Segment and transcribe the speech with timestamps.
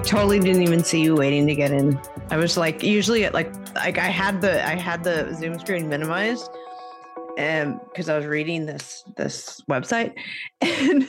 [0.00, 2.00] Totally didn't even see you waiting to get in.
[2.30, 5.88] I was like, usually at like, like I had the I had the Zoom screen
[5.88, 10.14] minimized, um, and because I was reading this this website,
[10.60, 11.06] and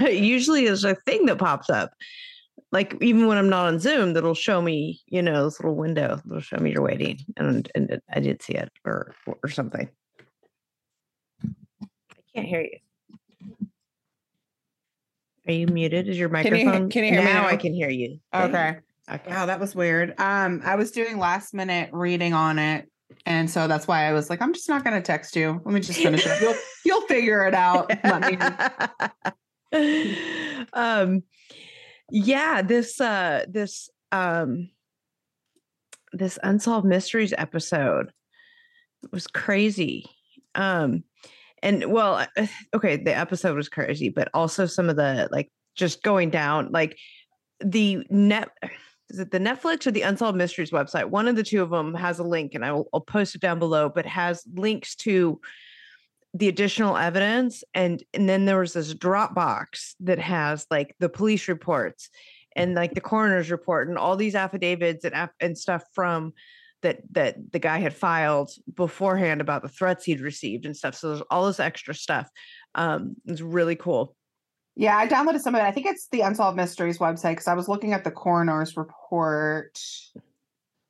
[0.00, 1.92] usually there's a thing that pops up,
[2.72, 6.20] like even when I'm not on Zoom, that'll show me, you know, this little window
[6.24, 9.88] that'll show me you're waiting, and and I did see it or or something.
[11.42, 12.78] I can't hear you.
[15.46, 16.08] Are you muted?
[16.08, 16.90] Is your Can you microphone?
[16.90, 17.42] can you hear me now?
[17.42, 17.48] now?
[17.48, 18.18] I can hear you.
[18.32, 18.58] There you go.
[18.58, 18.78] Okay.
[19.08, 19.30] Okay.
[19.30, 20.14] Wow, that was weird.
[20.18, 22.90] Um, I was doing last minute reading on it,
[23.24, 25.60] and so that's why I was like, I'm just not going to text you.
[25.64, 26.40] Let me just finish it.
[26.40, 27.90] You'll you'll figure it out.
[28.02, 28.38] Let me.
[30.72, 31.22] um
[32.10, 34.70] yeah this uh this um
[36.12, 38.10] this unsolved mysteries episode
[39.12, 40.06] was crazy
[40.54, 41.02] um
[41.66, 46.02] and well uh, okay the episode was crazy but also some of the like just
[46.02, 46.96] going down like
[47.60, 48.48] the net
[49.10, 51.10] is it the netflix or the unsolved mysteries website?
[51.10, 53.40] One of the two of them has a link and i will I'll post it
[53.40, 55.40] down below but has links to
[56.34, 61.48] the additional evidence and and then there was this dropbox that has like the police
[61.48, 62.10] reports
[62.54, 66.32] and like the coroner's report and all these affidavits and and stuff from
[66.86, 71.08] that that the guy had filed beforehand about the threats he'd received and stuff so
[71.08, 72.26] there's all this extra stuff
[72.74, 74.14] um it's really cool
[74.78, 75.64] Yeah, I downloaded some of it.
[75.64, 79.72] I think it's the Unsolved Mysteries website because I was looking at the coroner's report.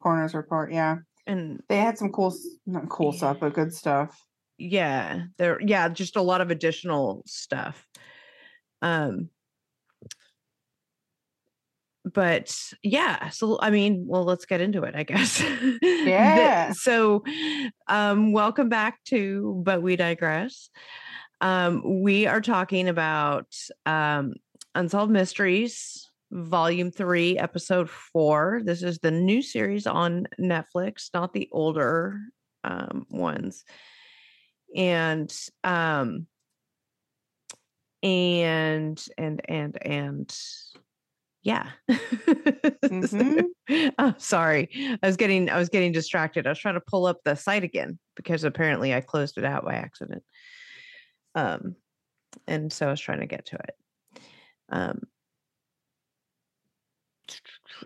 [0.02, 0.96] Coroner's report, yeah.
[1.26, 2.34] and They had some cool,
[2.66, 4.10] not cool stuff, but good stuff.
[4.58, 7.86] yeah there yeah just a lot of additional stuff
[8.82, 9.28] um
[12.12, 15.42] but yeah so i mean well let's get into it i guess.
[15.82, 16.72] Yeah.
[16.72, 17.24] so
[17.88, 20.70] um welcome back to but we digress.
[21.40, 23.52] Um we are talking about
[23.84, 24.34] um
[24.74, 31.48] unsolved mysteries volume 3 episode 4 this is the new series on netflix not the
[31.52, 32.18] older
[32.64, 33.64] um ones.
[34.76, 35.32] And
[35.64, 36.26] um
[38.02, 40.38] and and and and
[41.46, 41.70] yeah.
[41.88, 43.44] Mhm.
[43.98, 44.68] oh sorry.
[45.00, 46.44] I was getting i was getting distracted.
[46.44, 49.64] I was trying to pull up the site again because apparently i closed it out
[49.64, 50.24] by accident.
[51.36, 51.76] Um
[52.48, 53.76] and so i was trying to get to it.
[54.70, 55.02] Um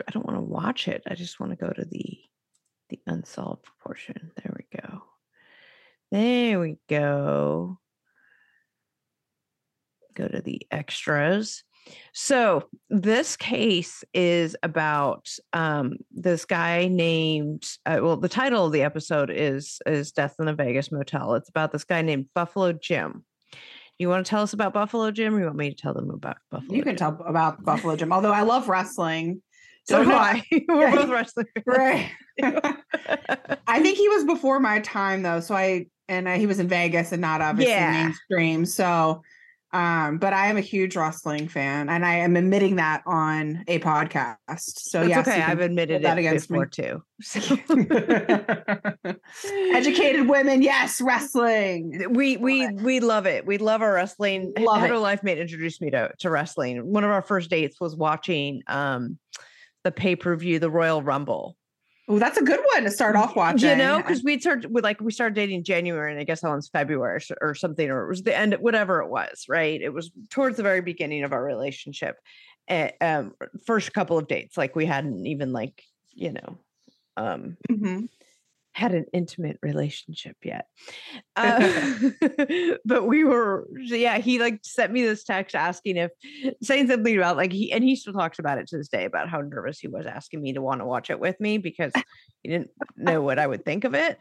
[0.07, 1.03] i don't want to watch it.
[1.07, 2.17] I just want to go to the
[2.89, 4.31] the unsolved portion.
[4.37, 5.03] There we go.
[6.11, 7.77] There we go.
[10.15, 11.63] Go to the extras.
[12.13, 17.65] So this case is about um, this guy named.
[17.85, 21.49] Uh, well, the title of the episode is is "Death in a Vegas Motel." It's
[21.49, 23.23] about this guy named Buffalo Jim.
[23.97, 26.09] You want to tell us about Buffalo Jim, or you want me to tell them
[26.09, 26.75] about Buffalo?
[26.75, 27.17] You can Jim?
[27.17, 29.41] tell about Buffalo Jim, although I love wrestling.
[29.85, 30.43] So do I.
[30.67, 31.47] We're both wrestling.
[31.65, 32.11] Right.
[33.67, 36.67] I think he was before my time though, so I and uh, he was in
[36.67, 37.91] Vegas and not obviously Yeah.
[38.03, 38.65] mainstream.
[38.65, 39.23] So,
[39.73, 43.79] um, but I am a huge wrestling fan, and I am admitting that on a
[43.79, 44.79] podcast.
[44.79, 45.41] So That's yes, okay.
[45.41, 46.59] I've admitted that it against me.
[46.59, 47.03] before too.
[47.21, 47.57] So-
[49.75, 52.05] Educated women, yes, wrestling.
[52.09, 53.45] we we we love it.
[53.45, 54.53] We love our wrestling.
[54.59, 54.89] Love.
[54.91, 56.85] Life Mate introduced me to to wrestling.
[56.91, 59.17] One of our first dates was watching um
[59.83, 61.55] the pay per view, the Royal Rumble.
[62.11, 63.69] Oh, that's a good one to start off watching.
[63.69, 66.41] You know, because we started with like we started dating in January, and I guess
[66.41, 69.45] that one's February or something, or it was the end, whatever it was.
[69.47, 69.79] Right?
[69.81, 72.17] It was towards the very beginning of our relationship.
[72.67, 73.33] eh, um,
[73.65, 76.57] first couple of dates, like we hadn't even like you know
[77.17, 78.09] um Mhm.
[78.73, 80.65] Had an intimate relationship yet.
[81.35, 81.93] Uh,
[82.85, 86.11] but we were, yeah, he like sent me this text asking if,
[86.61, 89.29] saying something about like he, and he still talks about it to this day about
[89.29, 91.91] how nervous he was asking me to want to watch it with me because
[92.41, 94.17] he didn't know what I would think of it.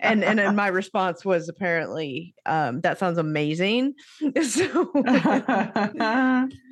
[0.00, 3.94] And, and then my response was apparently, um, that sounds amazing.
[4.42, 4.90] So,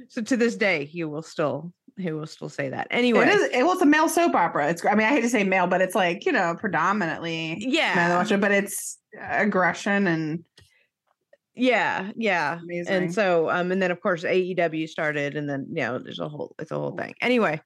[0.09, 2.87] so to this day, he will still, who will still say that.
[2.91, 3.51] Anyway, It is.
[3.53, 4.71] It was a male soap opera.
[4.71, 4.85] It's.
[4.85, 8.33] I mean, I hate to say male, but it's like you know, predominantly yeah, watch
[8.33, 8.41] it.
[8.41, 10.45] But it's aggression and
[11.55, 12.59] yeah, yeah.
[12.63, 12.95] amazing.
[12.95, 16.29] And so, um, and then of course AEW started, and then you know, there's a
[16.29, 17.15] whole, it's a whole thing.
[17.21, 17.61] Anyway,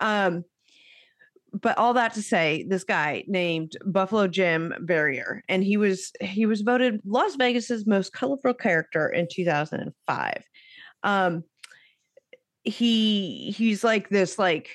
[0.00, 0.44] um,
[1.52, 6.46] but all that to say, this guy named Buffalo Jim Barrier, and he was he
[6.46, 10.44] was voted Las Vegas's most colorful character in 2005.
[11.02, 11.44] Um,
[12.64, 14.70] he he's like this like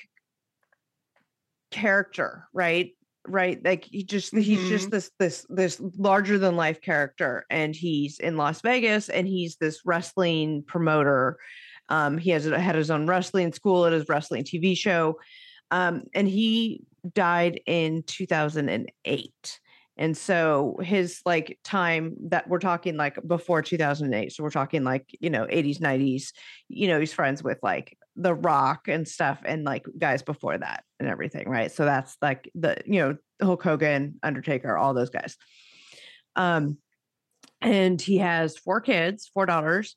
[1.70, 2.92] character, right?
[3.28, 8.20] Right, like he just he's just this this this larger than life character, and he's
[8.20, 11.36] in Las Vegas, and he's this wrestling promoter.
[11.88, 15.18] Um, he has had his own wrestling school at his wrestling TV show,
[15.72, 16.84] um, and he
[17.14, 19.60] died in 2008
[19.96, 25.16] and so his like time that we're talking like before 2008 so we're talking like
[25.20, 26.32] you know 80s 90s
[26.68, 30.84] you know he's friends with like the rock and stuff and like guys before that
[30.98, 31.70] and everything right?
[31.70, 35.36] So that's like the you know hulk hogan undertaker all those guys.
[36.34, 36.78] Um
[37.60, 39.96] and he has four kids four daughters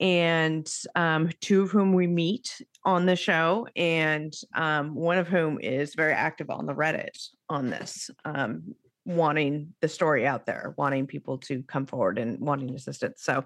[0.00, 5.60] and um, two of whom we meet on the show, and um, one of whom
[5.60, 8.74] is very active on the Reddit on this, um,
[9.04, 13.22] wanting the story out there, wanting people to come forward and wanting assistance.
[13.22, 13.44] So,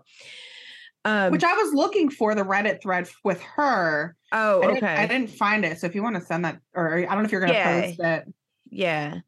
[1.04, 4.16] um, which I was looking for the Reddit thread with her.
[4.32, 5.78] oh, I okay, didn't, I didn't find it.
[5.78, 7.58] So if you want to send that, or I don't know if you're going to
[7.58, 7.82] Yeah.
[7.82, 8.34] post it.
[8.70, 9.20] yeah.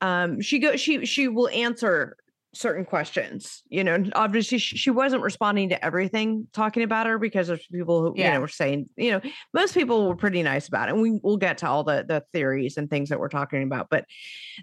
[0.00, 2.16] Um, she go she she will answer
[2.54, 7.48] certain questions you know obviously she, she wasn't responding to everything talking about her because
[7.48, 9.20] there's people who you know were saying you know
[9.54, 12.22] most people were pretty nice about it and we will get to all the the
[12.32, 14.04] theories and things that we're talking about but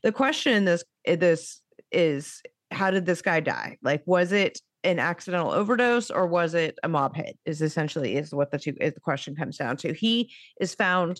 [0.03, 2.41] the question in this this is
[2.71, 3.77] how did this guy die?
[3.81, 8.33] Like was it an accidental overdose or was it a mob hit is essentially is
[8.33, 9.93] what the two is the question comes down to.
[9.93, 10.31] He
[10.61, 11.19] is found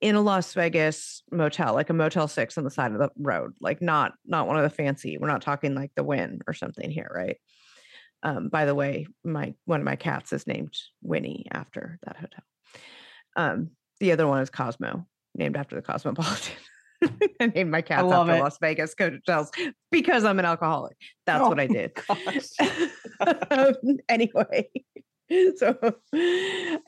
[0.00, 3.54] in a Las Vegas motel, like a Motel Six on the side of the road,
[3.60, 5.18] like not not one of the fancy.
[5.18, 7.36] We're not talking like the Wynn or something here, right?
[8.22, 12.44] Um, by the way, my one of my cats is named Winnie after that hotel.
[13.36, 16.56] Um, the other one is Cosmo, named after the Cosmopolitan.
[17.40, 18.40] I named my cats after it.
[18.40, 19.50] Las Vegas hotels
[19.90, 20.96] because I'm an alcoholic.
[21.26, 21.92] That's what Oh I did.
[23.50, 24.68] um, anyway,
[25.56, 25.76] so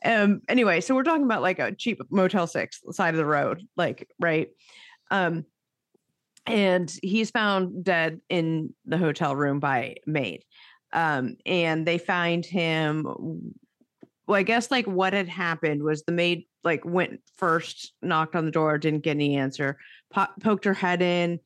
[0.05, 3.67] um, anyway, so we're talking about like a cheap Motel Six side of the road,
[3.77, 4.49] like right.
[5.11, 5.45] Um,
[6.47, 10.45] and he's found dead in the hotel room by maid.
[10.93, 13.55] Um, and they find him.
[14.27, 18.45] Well, I guess like what had happened was the maid like went first, knocked on
[18.45, 19.79] the door, didn't get any answer,
[20.13, 21.41] po- poked her head in,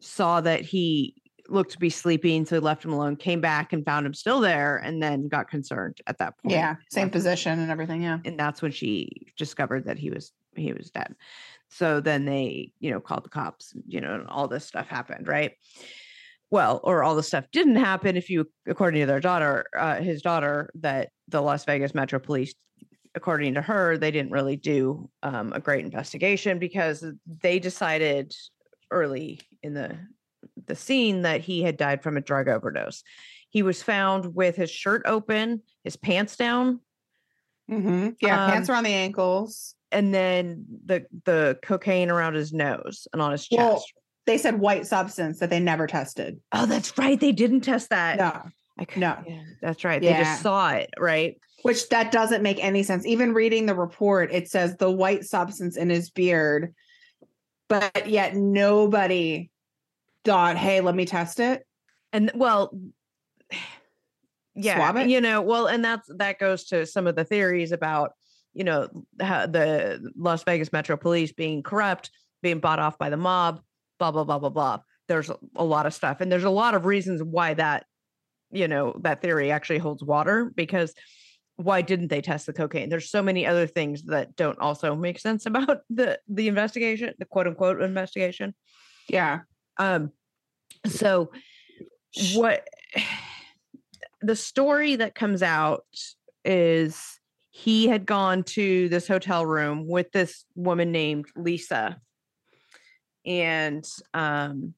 [0.00, 1.19] saw that he
[1.50, 4.40] looked to be sleeping, so they left him alone, came back and found him still
[4.40, 6.52] there, and then got concerned at that point.
[6.52, 8.02] yeah, same position and everything.
[8.02, 8.18] Yeah.
[8.24, 11.14] And that's when she discovered that he was he was dead.
[11.68, 15.28] So then they, you know, called the cops, you know, and all this stuff happened,
[15.28, 15.52] right?
[16.50, 20.20] Well, or all the stuff didn't happen if you, according to their daughter, uh, his
[20.20, 22.54] daughter, that the Las Vegas Metro Police,
[23.14, 27.04] according to her, they didn't really do um, a great investigation because
[27.40, 28.34] they decided
[28.90, 29.96] early in the
[30.70, 33.02] the scene that he had died from a drug overdose.
[33.48, 36.78] He was found with his shirt open, his pants down,
[37.68, 38.44] hmm Yeah.
[38.44, 39.74] Um, pants around the ankles.
[39.90, 43.58] and then the the cocaine around his nose and on his chest.
[43.58, 43.84] Well,
[44.26, 46.38] they said white substance that they never tested.
[46.52, 47.18] oh, that's right.
[47.18, 48.18] They didn't test that.
[48.18, 48.42] No.
[48.78, 49.16] I could, no.
[49.26, 50.00] yeah, that's right.
[50.00, 51.36] They just saw it, right?
[51.62, 53.04] Which that doesn't make any sense.
[53.04, 56.72] Even reading the report, it says the white substance in his beard,
[57.68, 59.50] but yet nobody
[60.24, 61.66] thought, hey, let me test it.
[62.12, 62.76] And well,
[64.54, 68.12] yeah, you know, well, and that's that goes to some of the theories about
[68.52, 68.88] you know
[69.20, 72.10] how the Las Vegas Metro Police being corrupt,
[72.42, 73.60] being bought off by the mob,
[73.98, 74.78] blah blah blah blah blah.
[75.08, 77.86] There's a, a lot of stuff, and there's a lot of reasons why that
[78.50, 80.94] you know that theory actually holds water because
[81.56, 85.18] why didn't they test the cocaine there's so many other things that don't also make
[85.18, 88.54] sense about the the investigation the quote unquote investigation
[89.08, 89.40] Yeah.
[89.80, 90.12] Um
[90.86, 91.32] so
[92.34, 92.68] what
[94.22, 95.84] the story that comes out
[96.44, 97.18] is
[97.50, 102.00] he had gone to this hotel room with this woman named Lisa.
[103.26, 103.84] And
[104.14, 104.74] um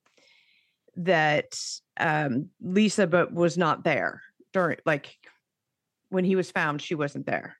[0.96, 1.58] that
[1.98, 5.16] um Lisa but was not there during like
[6.10, 7.56] when he was found she wasn't there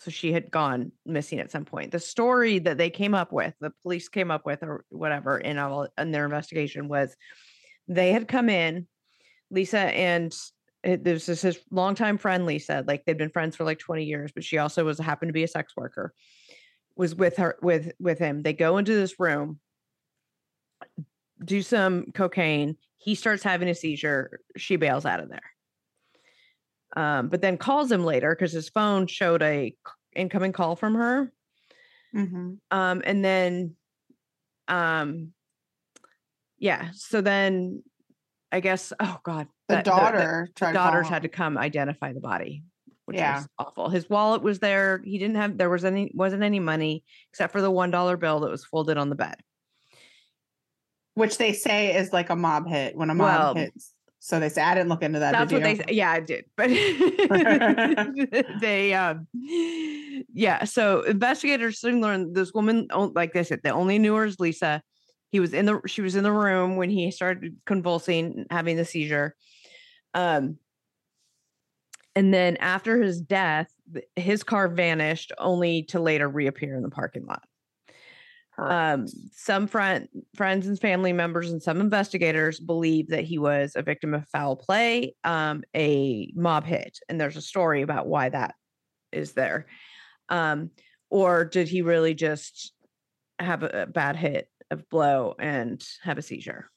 [0.00, 3.54] so she had gone missing at some point the story that they came up with
[3.60, 7.14] the police came up with or whatever in all in their investigation was
[7.88, 8.86] they had come in
[9.50, 10.34] lisa and
[10.82, 14.44] this is his longtime friend lisa like they'd been friends for like 20 years but
[14.44, 16.14] she also was happened to be a sex worker
[17.00, 18.42] was with her with with him.
[18.42, 19.58] They go into this room,
[21.42, 22.76] do some cocaine.
[22.98, 24.40] He starts having a seizure.
[24.58, 25.40] She bails out of there.
[26.96, 29.74] Um, but then calls him later because his phone showed a
[30.14, 31.32] incoming call from her.
[32.14, 32.58] Mhm.
[32.70, 33.76] Um, and then
[34.68, 35.32] um
[36.58, 37.82] yeah, so then
[38.52, 42.12] I guess oh god, The that- daughter the, tried to daughters had to come identify
[42.12, 42.64] the body,
[43.04, 43.36] which Yeah.
[43.36, 43.88] was awful.
[43.88, 45.00] His wallet was there.
[45.04, 48.40] He didn't have there was any wasn't any money except for the one dollar bill
[48.40, 49.36] that was folded on the bed.
[51.14, 53.94] Which they say is like a mob hit when a mob Well, hits.
[54.22, 55.32] So they say I didn't look into that.
[55.32, 55.76] That's what they you?
[55.76, 55.84] say.
[55.88, 56.44] Yeah, I did.
[56.54, 56.68] But
[58.60, 64.14] they um yeah, so investigators soon learned this woman like they said, they only knew
[64.14, 64.82] her as Lisa.
[65.30, 68.84] He was in the she was in the room when he started convulsing, having the
[68.84, 69.34] seizure.
[70.12, 70.58] Um
[72.14, 73.72] and then after his death,
[74.16, 77.44] his car vanished only to later reappear in the parking lot
[78.60, 83.82] um, some friend, friends and family members and some investigators believe that he was a
[83.82, 88.54] victim of foul play, um, a mob hit, and there's a story about why that
[89.12, 89.66] is there.
[90.28, 90.70] Um,
[91.10, 92.72] or did he really just
[93.38, 96.70] have a, a bad hit of blow and have a seizure?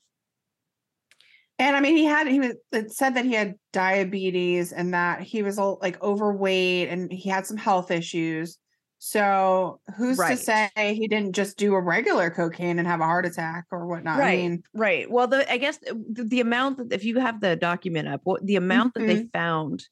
[1.59, 5.21] And I mean, he had he was it said that he had diabetes and that
[5.21, 8.57] he was all like overweight and he had some health issues.
[9.05, 10.37] So who's Right.
[10.37, 13.85] to say he didn't just do a regular cocaine and have a heart attack or
[13.85, 14.15] whatnot?
[14.15, 14.39] I Right.
[14.39, 15.11] mean, Right.
[15.11, 18.21] Well, the I guess uh, the, the amount that if you have the document up,
[18.23, 19.37] what the amount that they mm-hmm.
[19.37, 19.85] found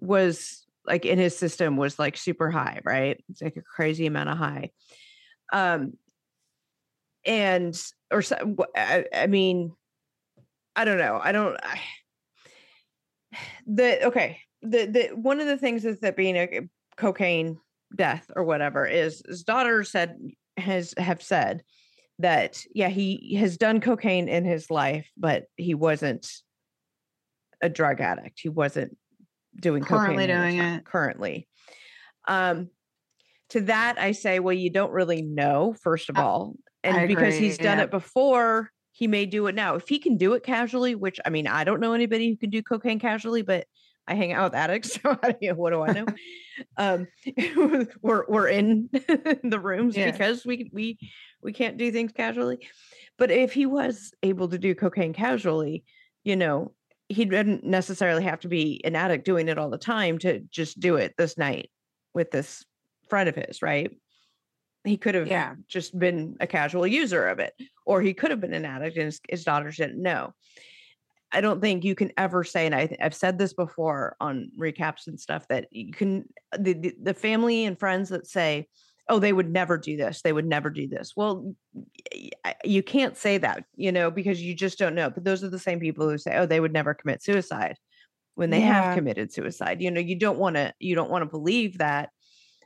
[0.00, 3.22] was like in his system was like super high, right?
[3.28, 4.72] It's like a crazy amount of high.
[5.52, 5.92] Um
[7.24, 7.80] and
[8.10, 9.72] or so, I, I mean
[10.74, 11.20] I don't know.
[11.22, 11.80] I don't I,
[13.68, 14.40] the okay.
[14.62, 16.60] The the one of the things is that being a eh,
[16.96, 17.60] cocaine
[17.94, 20.16] death or whatever is his daughter said
[20.56, 21.62] has have said
[22.18, 26.28] that yeah he has done cocaine in his life but he wasn't
[27.62, 28.96] a drug addict he wasn't
[29.58, 30.84] doing Currently cocaine doing it.
[30.84, 31.48] currently
[32.26, 32.68] um
[33.50, 37.06] to that i say well you don't really know first of I- all and I
[37.06, 37.84] because he's done yeah.
[37.84, 41.30] it before he may do it now if he can do it casually which i
[41.30, 43.66] mean i don't know anybody who can do cocaine casually but
[44.08, 46.06] i hang out with addicts so I, you what do i know
[46.76, 47.06] um
[48.02, 50.10] we're we're in the rooms Yeah.
[50.10, 50.98] because we we
[51.42, 52.66] we can't do things casually
[53.18, 55.84] but if he was able to do cocaine casually
[56.24, 56.72] you know
[57.08, 60.80] he didn't necessarily have to be an addict doing it all the time to just
[60.80, 61.70] do it this night
[62.14, 62.64] with this
[63.08, 63.90] friend of his right
[64.84, 65.54] he could have Yeah.
[65.66, 67.52] just been a casual user of it
[67.84, 70.32] or he could have been an addict and his, his daughters didn't know
[71.32, 75.06] I don't think you can ever say, and I, I've said this before on recaps
[75.06, 76.28] and stuff, that you can
[76.58, 78.68] the, the the family and friends that say,
[79.08, 80.22] "Oh, they would never do this.
[80.22, 81.54] They would never do this." Well,
[82.64, 85.10] you can't say that, you know, because you just don't know.
[85.10, 87.76] But those are the same people who say, "Oh, they would never commit suicide,"
[88.36, 88.62] when they Yeah.
[88.62, 89.82] have committed suicide.
[89.82, 92.10] You know, you don't want to you don't want to believe that.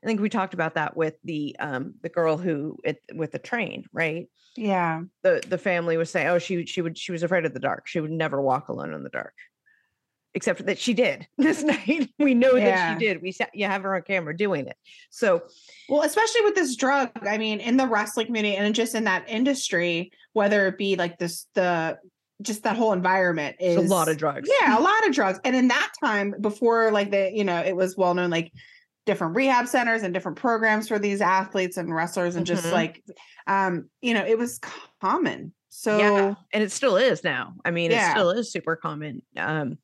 [0.03, 3.39] I think we talked about that with the um the girl who it, with the
[3.39, 4.29] train, right?
[4.57, 5.03] yeah.
[5.23, 7.87] the the family was saying, "Oh, she she would she was afraid of the dark.
[7.87, 9.35] She would never walk alone in the dark."
[10.33, 12.09] Except that she did this night.
[12.19, 13.21] We know that she did.
[13.21, 14.77] We sa- you have her on camera doing it.
[15.11, 15.43] So
[15.89, 19.29] Well, especially with this drug, I mean, in the wrestling community and just in that
[19.29, 21.99] industry, whether it be like this, the
[22.43, 24.49] just that whole environment is it's a lot of drugs.
[24.61, 25.41] Yeah, a lot of drugs.
[25.45, 28.53] And in that time, before like the, you know, it was well known like
[29.07, 32.73] different rehab centers and different programs for these athletes and wrestlers and just Mhm.
[32.73, 33.03] like
[33.47, 34.61] um, you know, it was
[35.01, 35.53] common.
[35.71, 37.55] So yeah, and it still is now.
[37.65, 38.09] I mean, Yeah.
[38.09, 39.23] it still is super common.
[39.37, 39.79] Um,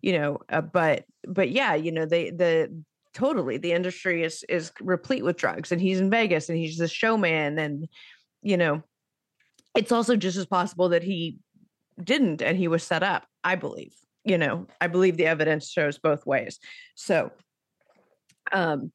[0.00, 2.82] you know, uh, but but yeah, you know, they the
[3.14, 6.88] totally the industry is is replete with drugs, and he's in Vegas, and he's the
[6.88, 7.88] showman, and
[8.42, 8.82] you know,
[9.74, 11.38] it's also just as possible that he
[12.02, 13.26] didn't, and he was set up.
[13.42, 13.94] I believe.
[14.24, 16.58] You know, I believe the evidence shows both ways.
[16.94, 17.32] So,
[18.52, 18.92] um.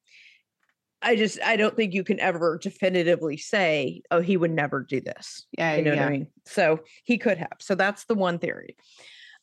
[1.01, 5.01] I just I don't think you can ever definitively say, oh, he would never do
[5.01, 5.45] this.
[5.55, 5.99] yeah, You know yeah.
[5.99, 6.27] what I mean?
[6.45, 7.57] So he could have.
[7.59, 8.75] So that's the one theory.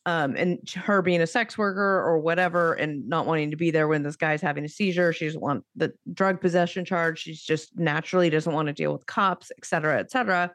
[0.04, 3.86] Um, and her being a sex worker or whatever and not wanting to be there
[3.86, 5.12] when this guy's having a seizure.
[5.12, 7.20] She doesn't want the drug possession charge.
[7.20, 10.50] She's just naturally doesn't want to deal with cops, et cetera, et cetera.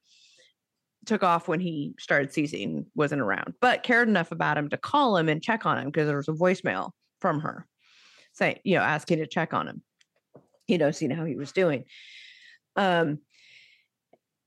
[1.05, 5.15] Took off when he started seizing, wasn't around, but cared enough about him to call
[5.15, 7.65] him and check on him because there was a voicemail from her
[8.37, 9.81] saying, you know, asking to check on him,
[10.67, 11.85] you know, seeing how he was doing.
[12.75, 13.19] Um,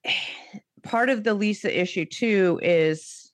[0.83, 3.33] part of the Lisa issue too is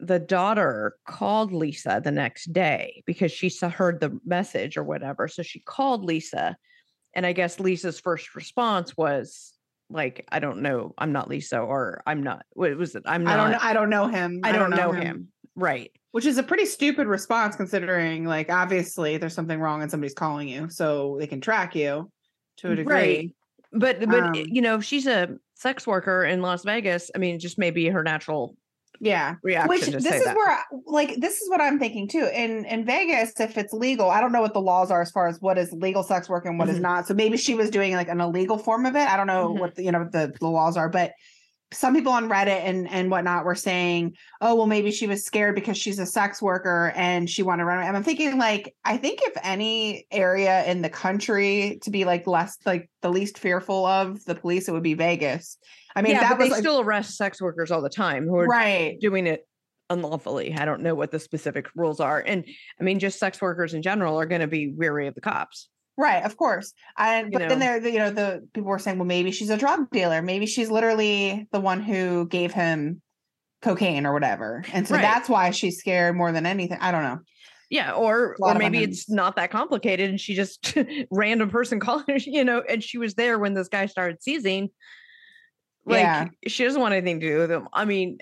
[0.00, 5.28] the daughter called Lisa the next day because she saw heard the message or whatever.
[5.28, 6.56] So she called Lisa
[7.14, 9.52] and I guess Lisa's first response was
[9.90, 13.02] like, "I don't know, I'm not Lisa," or "I'm not." What was it?
[13.06, 13.38] I'm not.
[13.38, 13.64] I don't.
[13.64, 14.40] I don't know him.
[14.42, 15.28] I don't, know, him.
[15.54, 15.92] Right.
[16.12, 20.46] Which is a pretty stupid response considering like obviously there's something wrong and somebody's calling
[20.46, 22.10] you so they can track you
[22.58, 22.94] to a degree.
[22.94, 23.30] Right.
[23.72, 27.10] But but Um, you know, she's a sex worker in Las Vegas.
[27.14, 28.54] I mean, just maybe her natural
[29.00, 29.36] Yeah.
[29.42, 30.36] reaction Which to this is that.
[30.36, 32.28] where like this is what I'm thinking too.
[32.34, 35.28] In in Vegas, if it's legal, I don't know what the laws are as far
[35.28, 36.82] as what is legal sex work and what is Mhm.
[36.82, 37.06] not.
[37.06, 39.08] So maybe she was doing like an illegal form of it.
[39.08, 39.60] I don't know Mhm.
[39.60, 41.12] what the, you know the, the laws are, but
[41.72, 45.54] some people on Reddit and and whatnot were saying, oh well, maybe she was scared
[45.54, 47.78] because she's a sex worker and she wanted to run.
[47.78, 47.88] away.
[47.88, 52.26] And I'm thinking like I think if any area in the country to be like
[52.26, 55.58] less like the least fearful of the police, it would be Vegas.
[55.94, 58.36] I mean, yeah, that was they like, still arrest sex workers all the time who
[58.36, 58.98] are right.
[59.00, 59.46] doing it
[59.90, 60.54] unlawfully.
[60.54, 62.20] I don't know what the specific rules are.
[62.20, 62.44] And
[62.80, 65.68] I mean, just sex workers in general are going to be weary of the cops.
[65.96, 66.72] Right, of course.
[66.96, 67.64] And You but then know.
[67.80, 70.22] there, you know, the people were saying, well, maybe she's a drug dealer.
[70.22, 73.02] Maybe she's literally the one who gave him
[73.60, 74.64] cocaine or whatever.
[74.72, 75.02] And so Right.
[75.02, 76.78] that's why she's scared more than anything.
[76.80, 77.18] I don't know.
[77.70, 80.76] Yeah, or or maybe it's not that complicated, and she just
[81.10, 84.68] random person calling her, you know, and she was there when this guy started seizing.
[85.86, 86.28] Like Yeah.
[86.46, 87.68] she doesn't want anything to do with him.
[87.72, 88.18] I mean,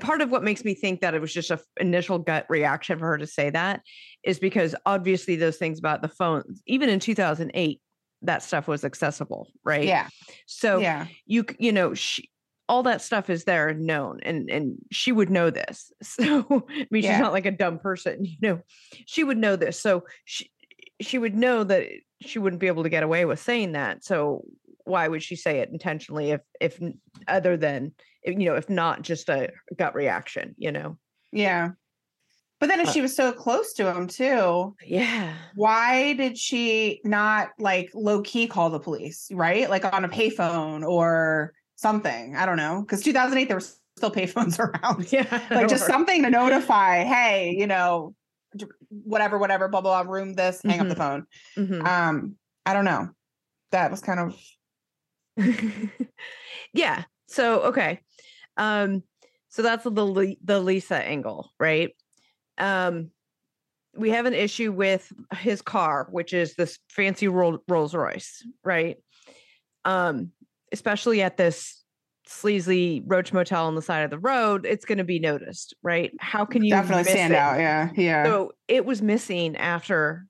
[0.00, 3.06] part of what makes me think that it was just a initial gut reaction for
[3.06, 3.82] her to say that
[4.24, 7.80] is because obviously those things about the phone, even in 2008,
[8.22, 9.84] that stuff was accessible, right?
[9.84, 10.08] Yeah.
[10.46, 11.06] So yeah.
[11.26, 12.30] you you know she
[12.68, 16.86] all that stuff is there and known and and she would know this so i
[16.90, 17.14] mean Yeah.
[17.14, 18.60] she's not like a dumb person you know
[19.06, 20.50] she would know this so she
[21.00, 21.86] she would know that
[22.20, 24.44] she wouldn't be able to get away with saying that so
[24.84, 26.78] why would she say it intentionally if if
[27.26, 27.92] other than
[28.28, 30.98] you know if not just a gut reaction you know
[31.32, 31.70] Yeah.
[32.60, 37.00] But then if Uh, she was so close to him too, yeah why did she
[37.04, 39.70] not like low key call the police, right?
[39.70, 42.34] Like on a payphone or something.
[42.34, 42.80] I don't know.
[42.82, 43.60] Because 2008, there were
[43.96, 45.12] still payphones around.
[45.12, 48.14] yeah like just something to notify hey you know
[48.88, 51.26] whatever whatever blah blah blah room this hang up the phone
[51.56, 51.84] Mhm.
[51.84, 53.10] um i don't know
[53.72, 54.34] that was kind of
[56.72, 57.04] yeah.
[57.26, 58.00] So okay.
[58.58, 59.02] Um
[59.48, 61.90] so that's the the Lisa angle, right?
[62.58, 63.12] Um
[63.96, 68.98] we have an issue with his car, which is this fancy Roll- Rolls Royce, right?
[69.84, 70.32] Um
[70.72, 71.84] especially at this
[72.26, 76.12] sleazy roach motel on the side of the road, it's going to be noticed, right?
[76.20, 77.38] How can you definitely stand it?
[77.38, 80.26] out yeah yeah So it was missing after,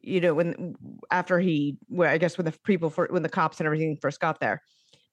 [0.00, 0.74] you know, when
[1.12, 4.18] after he, well, I guess when the people for when the cops and everything first
[4.20, 4.60] got there,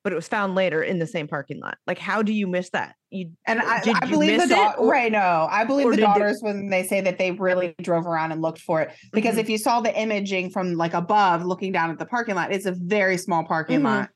[0.03, 1.77] but it was found later in the same parking lot.
[1.85, 2.95] Like, how do you miss that?
[3.09, 6.67] You and I, I believe the daughter or- right no i believe the daughters when
[6.69, 9.39] they say that they really drove around and looked for it because Mhm.
[9.39, 12.65] if you saw the imaging from like above looking down at the parking lot it's
[12.65, 13.83] a very small parking Mhm.
[13.85, 14.09] lot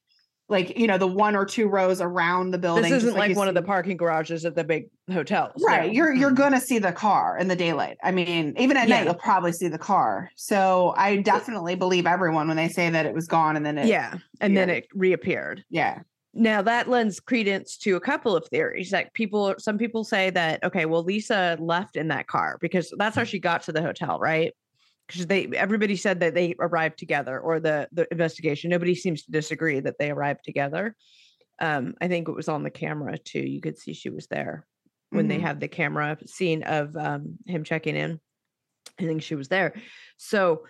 [0.51, 3.35] like you know the one or two rows around the building this isn't like, you
[3.35, 5.87] one of the parking garages at the big hotels, Right.
[5.87, 5.93] no.
[5.93, 7.97] You're you're gonna see the car in the daylight.
[8.03, 8.97] I mean, even at Yeah.
[8.97, 10.29] night you'll probably see the car.
[10.35, 13.87] So I definitely believe everyone when they say that it was gone and then it
[13.87, 15.63] yeah, and then it reappeared.
[15.69, 15.99] yeah.
[16.33, 20.63] Now that lends credence to a couple of theories that people some people say that
[20.63, 24.19] okay, well Lisa left in that car because that's how she got to the hotel,
[24.19, 24.53] right?
[25.11, 28.69] Because they everybody said that they arrived together or the the investigation.
[28.69, 30.95] Nobody seems to disagree that they arrived together.
[31.59, 33.41] Um, I think it was on the camera too.
[33.41, 34.65] You could see she was there
[35.09, 35.41] when they Mhm.
[35.41, 38.19] had the camera scene of um him checking in.
[38.99, 39.73] I think she was there.
[40.17, 40.65] So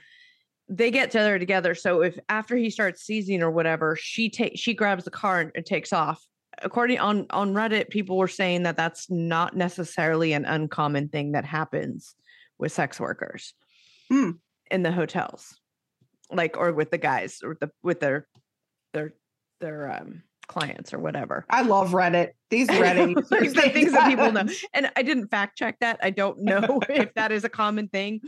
[0.67, 1.75] they get together together.
[1.75, 5.51] So if after he starts seizing or whatever, she takes she grabs the car and,
[5.54, 6.25] and takes off.
[6.63, 11.45] According on on Reddit, people were saying that that's not necessarily an uncommon thing that
[11.45, 12.15] happens
[12.58, 13.54] with sex workers
[14.12, 14.32] Hmm.
[14.69, 15.58] in the hotels,
[16.32, 18.28] like or with the guys or the with their
[18.93, 19.13] their
[19.62, 21.45] their um clients or whatever.
[21.50, 22.32] I love Reddit.
[22.50, 24.43] These Reddit users, the things that people know.
[24.74, 26.00] And I didn't fact check that.
[26.04, 28.19] I don't know if that is a common thing.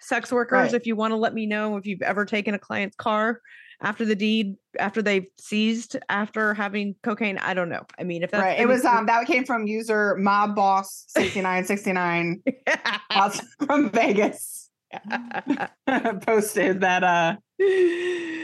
[0.00, 0.74] Sex workers, Right.
[0.74, 3.40] if you want to let me know if you've ever taken a client's car
[3.80, 7.38] after the deed, after they've seized after having cocaine.
[7.38, 7.84] I don't know.
[7.98, 8.60] I mean, if that's Right.
[8.60, 12.42] It was um that came from user mob boss 6969
[13.10, 14.61] out from Vegas.
[16.26, 17.36] Posted that uh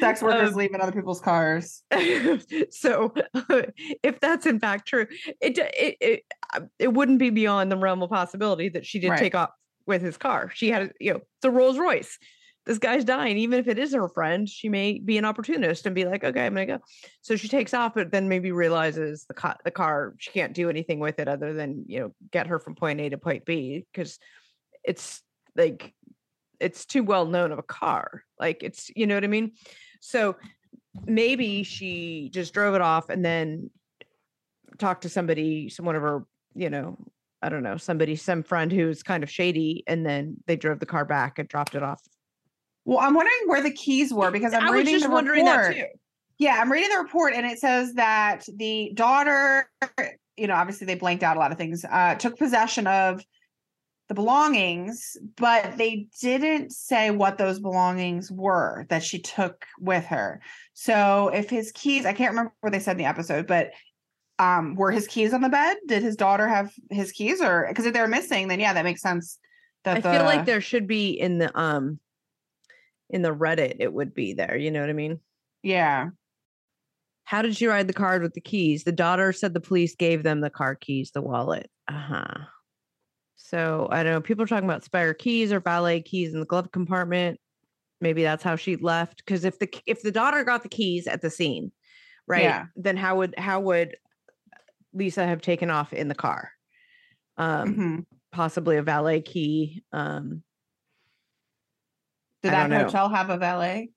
[0.01, 1.83] sex workers Um, in other people's cars.
[2.71, 3.13] so
[4.03, 5.07] if that's in fact true
[5.41, 6.23] it, it it
[6.55, 9.19] uh, it wouldn't be beyond the realm of possibility that she did Right.
[9.19, 9.51] take off
[9.87, 12.19] with his car she had you know the rolls royce
[12.67, 15.95] this guy's dying even if it is her friend she may be an opportunist and
[15.95, 16.79] be like okay i'm gonna go
[17.23, 20.69] so she takes off but then maybe realizes the car the car she can't do
[20.69, 23.85] anything with it other than you know get her from point a to point b
[23.93, 24.19] because
[24.85, 25.23] it's
[25.57, 25.95] like
[26.61, 28.23] it's too well known of a car.
[28.39, 29.53] Like it's you know what I mean.
[30.01, 30.37] So
[31.07, 33.71] maybe she just drove it off and then
[34.79, 36.97] talked to somebody, some one of her, you know,
[37.43, 40.87] I don't know, somebody, some friend who's kind of shady, and then they drove the
[40.87, 42.03] car back and dropped it off.
[42.85, 45.45] Well, I'm wondering where the keys were because I'm I was reading just the wondering
[45.45, 45.67] report.
[45.67, 45.87] that too.
[46.39, 49.71] Yeah, I'm reading the report and it says that the daughter,
[50.37, 53.23] you know, obviously they blanked out a lot of things, uh, took possession of
[54.09, 60.41] the belongings, but they didn't say what those belongings were that she took with her.
[60.73, 63.71] So if his keys, I can't remember what they said in the episode, but
[64.39, 65.77] um, were his keys on the bed?
[65.87, 69.03] Did his daughter have his keys or because if they're missing, then yeah, that makes
[69.03, 69.39] sense.
[69.85, 72.01] That I feel like there should be in the um
[73.11, 74.57] in the Reddit, it would be there.
[74.57, 75.21] You know what I mean?
[75.63, 76.09] yeah.
[77.25, 78.85] How did she ride the car with the keys?
[78.85, 81.71] The daughter said the police gave them the car keys, the wallet.
[81.87, 82.47] Uh-huh.
[83.41, 84.21] So I don't know.
[84.21, 87.41] People are talking about spare keys or valet keys in the glove compartment.
[88.01, 89.25] Maybe that's how she left.
[89.25, 91.73] Because if the if the daughter got the keys at the scene,
[92.27, 92.43] right?
[92.43, 92.67] Yeah.
[92.77, 93.97] Then how would how would
[94.93, 96.51] Lisa have taken off in the car?
[97.37, 98.07] Um, Mhm.
[98.33, 99.85] possibly a valet key.
[99.93, 100.43] Um,
[102.43, 103.91] Did that hotel have a valet?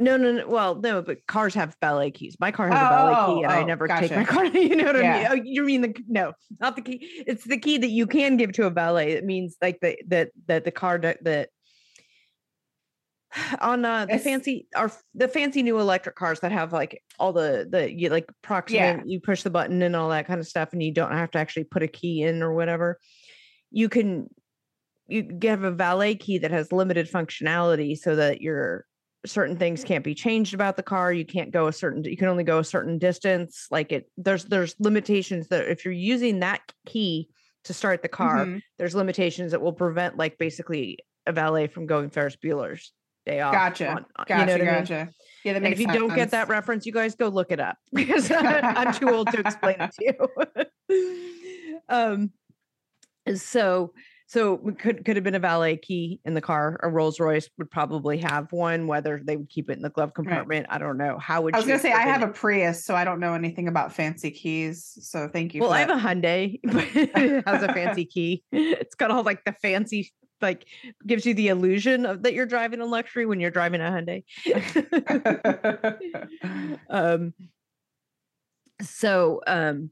[0.00, 0.48] No, no, no.
[0.48, 2.36] Well, no, but cars have valet keys.
[2.40, 4.44] My car has a Oh, valet oh, key, and I oh, never take my car.
[4.52, 5.14] You know what Yeah.
[5.14, 5.26] I mean?
[5.30, 7.22] Oh, you mean the no, not the key.
[7.26, 9.12] It's the key that you can give to a valet.
[9.12, 11.50] It means like the that that the car that that
[13.60, 17.32] on uh, the It's- fancy are the fancy new electric cars that have like all
[17.32, 19.06] the the you like proximate.
[19.06, 21.38] You push the button and all that kind of stuff, and you don't have to
[21.38, 22.98] actually put a key in or whatever.
[23.70, 24.28] You can
[25.06, 28.86] you give a valet key that has limited functionality so that your
[29.26, 32.28] certain things can't be changed about the car you can't go a certain you can
[32.28, 36.60] only go a certain distance like it there's there's limitations that if you're using that
[36.86, 37.28] key
[37.64, 38.60] to start the car Mhm.
[38.78, 42.92] there's limitations that will prevent like basically a valet from going ferris bueller's
[43.24, 43.88] day off Gotcha.
[43.88, 44.40] on- on- Gotcha.
[44.40, 44.74] you know what I mean?
[44.84, 45.08] gotcha.
[45.44, 47.76] Yeah, that and if you don't get that reference, you guys go look it up
[47.92, 51.80] because I'm too old to explain it to you.
[51.90, 52.30] um,
[53.34, 53.92] so
[54.26, 56.80] so could could have been a valet key in the car.
[56.82, 58.86] A Rolls Royce would probably have one.
[58.86, 61.18] Whether they would keep it in the glove compartment, I don't know.
[61.18, 61.56] How would you?
[61.56, 63.68] I was she gonna say I have forbidden a Prius, so I don't know anything
[63.68, 64.96] about fancy keys.
[65.00, 65.60] So thank you.
[65.60, 65.98] Well, I have that.
[65.98, 68.42] a Hyundai, but it has a fancy key.
[68.52, 70.66] It's got all like the fancy, like
[71.06, 74.24] gives you the illusion of that you're driving a luxury when you're driving a Hyundai.
[76.88, 77.34] um
[78.82, 79.90] so um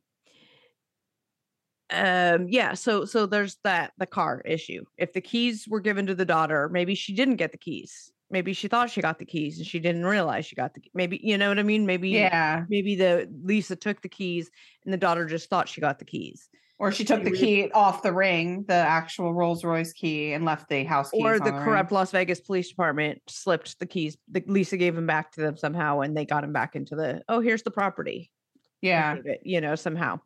[1.93, 6.15] um yeah so so there's that the car issue if the keys were given to
[6.15, 9.59] the daughter maybe she didn't get the keys maybe she thought she got the keys
[9.59, 12.65] and she didn't realize she got the maybe you know what i mean maybe yeah.
[12.69, 14.51] maybe the lisa took the keys
[14.85, 18.03] and the daughter just thought she got the keys Or she took the key off
[18.03, 21.23] the ring, the actual Rolls Royce key, and left the house keys.
[21.23, 21.63] or on the ring.
[21.63, 25.57] corrupt las vegas police department slipped the keys the lisa gave them back to them
[25.57, 28.33] somehow and they got them back into the oh here's the property
[28.81, 29.15] Yeah.
[29.25, 30.19] it, you know, somehow.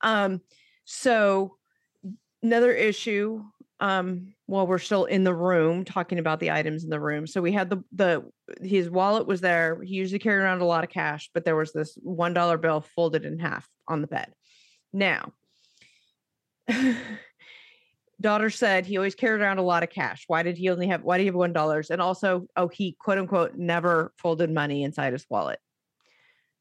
[0.00, 0.40] Um,
[0.90, 1.58] so
[2.42, 3.44] another issue,
[3.78, 7.26] um, while we're still in the room talking about the items in the room.
[7.26, 8.24] So we had the the
[8.62, 9.82] his wallet was there.
[9.82, 12.80] He usually carried around a lot of cash, but there was this one dollar bill
[12.80, 14.32] folded in half on the bed.
[14.94, 15.34] Now,
[18.22, 20.24] daughter said he always carried around a lot of cash.
[20.26, 21.90] Why did he only have why do you have one dollars?
[21.90, 25.60] And also, oh, he quote unquote never folded money inside his wallet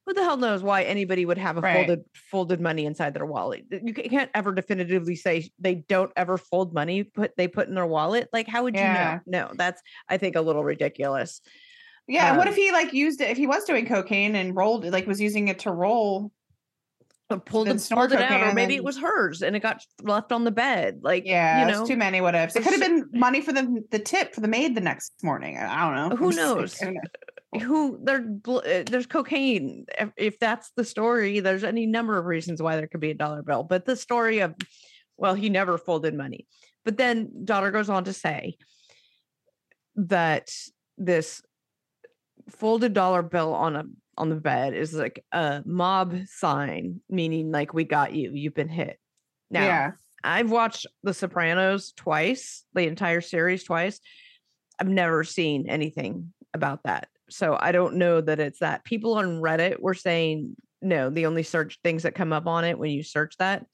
[0.08, 1.76] who the hell knows why anybody would have a Right.
[1.86, 6.74] folded folded money inside their wallet you can't ever definitively say they don't ever fold
[6.74, 9.20] money put they put in their wallet like how would Yeah.
[9.26, 11.42] you know no that's i think a little ridiculous
[12.08, 12.30] Yeah.
[12.30, 13.30] and what Um, if he like used it?
[13.30, 16.32] If he was doing cocaine and rolled, it, like was using it to roll?
[17.28, 19.82] But pulled it, pulled it out or maybe and- it was hers and it got
[20.02, 22.56] left on the bed like Yeah, you there's know too many what ifs.
[22.56, 25.58] It could have been money for the the tip for the maid the next morning.
[25.58, 26.16] I don't know.
[26.16, 26.96] Who just like,
[27.54, 27.62] knows?
[27.62, 27.68] I don't know.
[27.68, 32.62] who there uh, there's cocaine if, if that's the story there's any number of reasons
[32.62, 34.54] why there could be a dollar bill but the story of
[35.18, 36.46] well he never folded money
[36.86, 38.58] but then daughter goes on to say
[39.96, 40.50] that
[40.98, 41.42] this
[42.50, 43.84] folded dollar bill on a
[44.18, 48.70] on the bed is like a mob sign meaning like we got you you've been
[48.70, 49.00] hit
[49.50, 49.92] now Yeah.
[50.24, 54.02] I've watched The Sopranos twice, the entire series twice.
[54.80, 57.08] I've never seen anything about that.
[57.30, 58.84] So I don't know that it's that.
[58.84, 62.78] People on Reddit were saying no, the only search things that come up on it
[62.78, 63.66] when you search that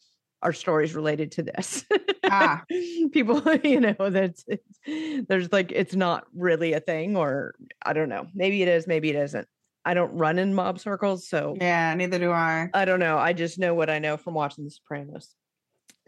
[0.42, 1.86] are stories related to this.
[2.26, 2.64] Ah.
[3.12, 8.10] People, you know, that's it's, there's like it's not really a thing, or I don't
[8.10, 8.28] know.
[8.34, 9.48] Maybe it is, maybe it isn't.
[9.86, 12.70] I don't run in mob circles, so Yeah, neither do I.
[12.74, 13.18] I don't know.
[13.18, 15.36] I just know what I know from watching The Sopranos.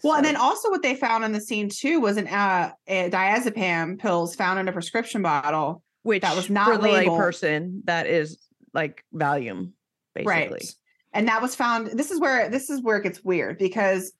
[0.03, 3.09] Well, and then also what they found in the scene too was an uh, a
[3.09, 5.83] diazepam pills found in a prescription bottle.
[6.05, 7.19] Which was not for the labeled.
[7.19, 8.37] layperson that is
[8.73, 9.71] like Valium,
[10.13, 10.31] basically.
[10.49, 10.75] Right.
[11.13, 11.87] And that was found.
[11.87, 14.11] This is where this is where it gets weird because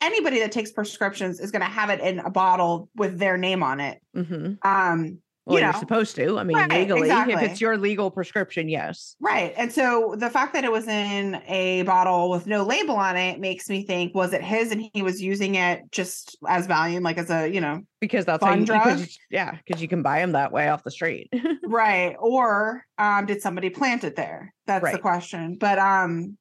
[0.00, 3.62] anybody that takes prescriptions is going to have it in a bottle with their name
[3.62, 4.00] on it.
[4.14, 6.38] hmm Um, Well, you are know, supposed to.
[6.38, 9.16] I mean, Right, legally, if it's your legal prescription, yes.
[9.20, 9.54] right.
[9.56, 13.40] And so the fact that it was in a bottle with no label on it
[13.40, 17.18] makes me think was it his and he was using it just as Valium, like
[17.18, 20.32] as a you know Because that's how you, because, yeah, because you can buy them
[20.32, 21.32] that way off the street.
[21.64, 26.36] right or um did somebody plant it there that's the question but um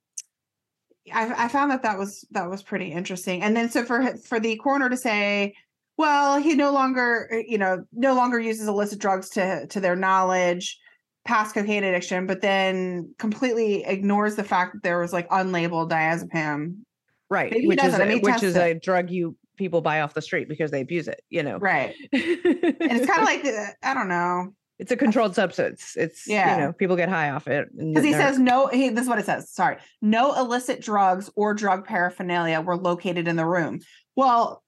[1.13, 4.39] I, I found that that was that was pretty interesting and then so for for
[4.39, 5.54] the coroner to say
[5.98, 9.96] well he no longer uh, you know no longer uses illicit drugs to to their
[9.96, 10.80] knowledge
[11.26, 16.76] past cocaine addiction but then completely ignores the fact that there was like unlabeled diazepam
[17.30, 17.52] right.
[17.52, 18.02] Maybe which is doesn't.
[18.02, 18.78] I a, mean, which is it.
[18.78, 21.58] a drug you people buy off the street because they abuse it, you know.
[21.58, 22.22] right and
[22.92, 25.96] it's kind of like uh, i don't know it's a controlled substance.
[25.96, 26.56] It's Yeah.
[26.56, 27.68] you know, people get high off it.
[27.76, 29.50] Because he says no, he, this is what it says.
[29.50, 29.78] Sorry.
[30.02, 33.80] No illicit drugs or drug paraphernalia were located in the room.
[34.16, 34.64] Well,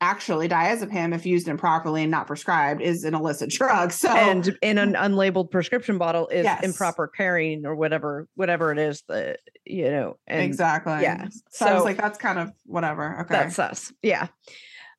[0.00, 3.92] actually, diazepam, if used improperly and not prescribed, is an illicit drug.
[3.92, 6.64] So, and in an unlabeled prescription bottle is Yes.
[6.64, 10.16] improper carrying or whatever, whatever it is that you know.
[10.26, 11.02] And exactly.
[11.02, 13.20] yeah, So, I was like, that's kind of whatever.
[13.20, 13.34] Okay.
[13.34, 13.92] That's us.
[14.02, 14.28] Yeah.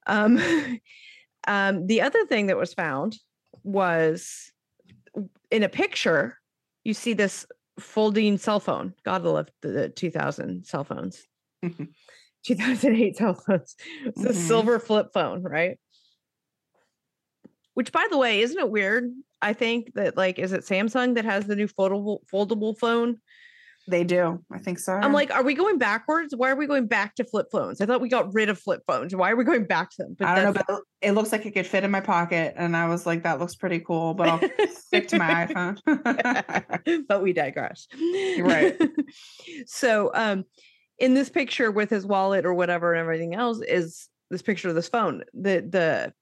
[0.07, 0.39] Um,
[1.47, 3.17] um, the other thing that was found
[3.63, 4.51] was
[5.49, 6.37] in a picture,
[6.83, 7.45] you see this
[7.79, 8.93] folding cell phone.
[9.03, 11.23] God love the, the 2000 cell phones,
[12.43, 13.75] 2008 cell phones.
[14.05, 14.35] It's a Mhm.
[14.35, 15.77] silver flip phone, right?
[17.73, 19.11] Which, by the way, isn't it weird?
[19.41, 23.17] I think that like, is it Samsung that has the new foldable foldable phone?
[23.87, 24.45] they do.
[24.51, 24.93] I think so.
[24.93, 26.35] I'm like, are we going backwards?
[26.35, 27.81] Why are we going back to flip phones?
[27.81, 29.13] I thought we got rid of flip phones.
[29.15, 30.15] Why are we going back to them?
[30.21, 32.53] I don't know, but it looks like it could fit in my pocket.
[32.55, 35.47] And I was like, that looks pretty cool, but I'll stick to my
[35.85, 37.05] iPhone.
[37.07, 37.87] but we digress.
[38.39, 38.77] right.
[39.65, 40.45] so, um,
[41.01, 44.75] in this picture with his wallet or whatever and everything else is this picture of
[44.75, 45.23] this phone.
[45.33, 46.13] The the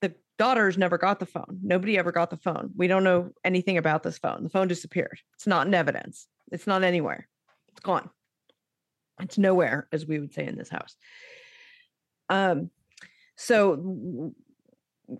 [0.00, 1.60] the daughters never got the phone.
[1.62, 2.70] Nobody ever got the phone.
[2.74, 4.42] We don't know anything about this phone.
[4.42, 5.20] The phone disappeared.
[5.34, 6.26] It's not in evidence.
[6.50, 7.28] It's not anywhere.
[7.72, 8.08] It's gone.
[9.20, 10.96] It's nowhere, as we would say in this house.
[12.30, 12.70] Um,
[13.36, 14.32] so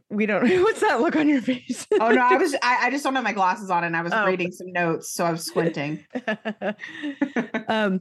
[0.09, 0.49] we don't.
[0.62, 1.87] What's that look on your face?
[2.01, 4.14] oh, no, I was, I, I just don't have my glasses on and I was
[4.14, 4.25] Oh.
[4.27, 5.12] reading some notes.
[5.12, 6.05] So I was squinting.
[7.69, 8.01] um,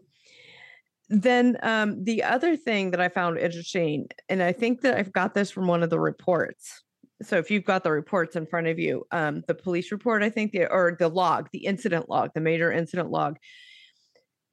[1.10, 5.34] then um, the other thing that I found interesting, and I think that I've got
[5.34, 6.82] this from one of the reports.
[7.22, 10.30] So if you've got the reports in front of you, um, the police report, I
[10.30, 13.38] think, the, or the log, the incident log, the major incident log,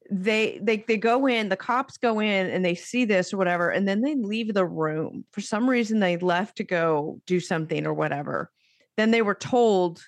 [0.09, 3.69] they they they go in, the cops go in and they see this or whatever,
[3.69, 5.23] and then they leave the room.
[5.31, 8.51] For some reason, they left to go do something or whatever.
[8.97, 10.03] Then they were told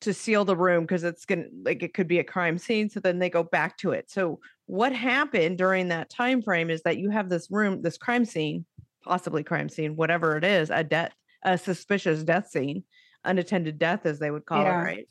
[0.00, 2.88] to to seal the room because it's gonna like it could be a crime scene.
[2.88, 4.10] So then they go back to it.
[4.10, 8.24] So what happened during that time frame is that you have this room, this crime
[8.24, 8.64] scene,
[9.02, 12.84] possibly crime scene, whatever it is, a death, a suspicious death scene,
[13.24, 14.80] unattended death, as they would call Yeah.
[14.80, 15.08] it, right?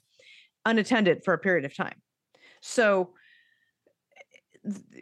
[0.65, 2.01] Unattended for a period of time.
[2.61, 3.13] So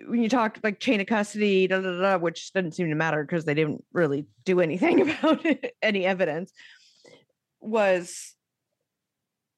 [0.08, 3.24] when you talk like chain of custody, da, da, da, which doesn't seem to matter
[3.24, 6.52] because they didn't really do anything about it, any evidence,
[7.60, 8.36] was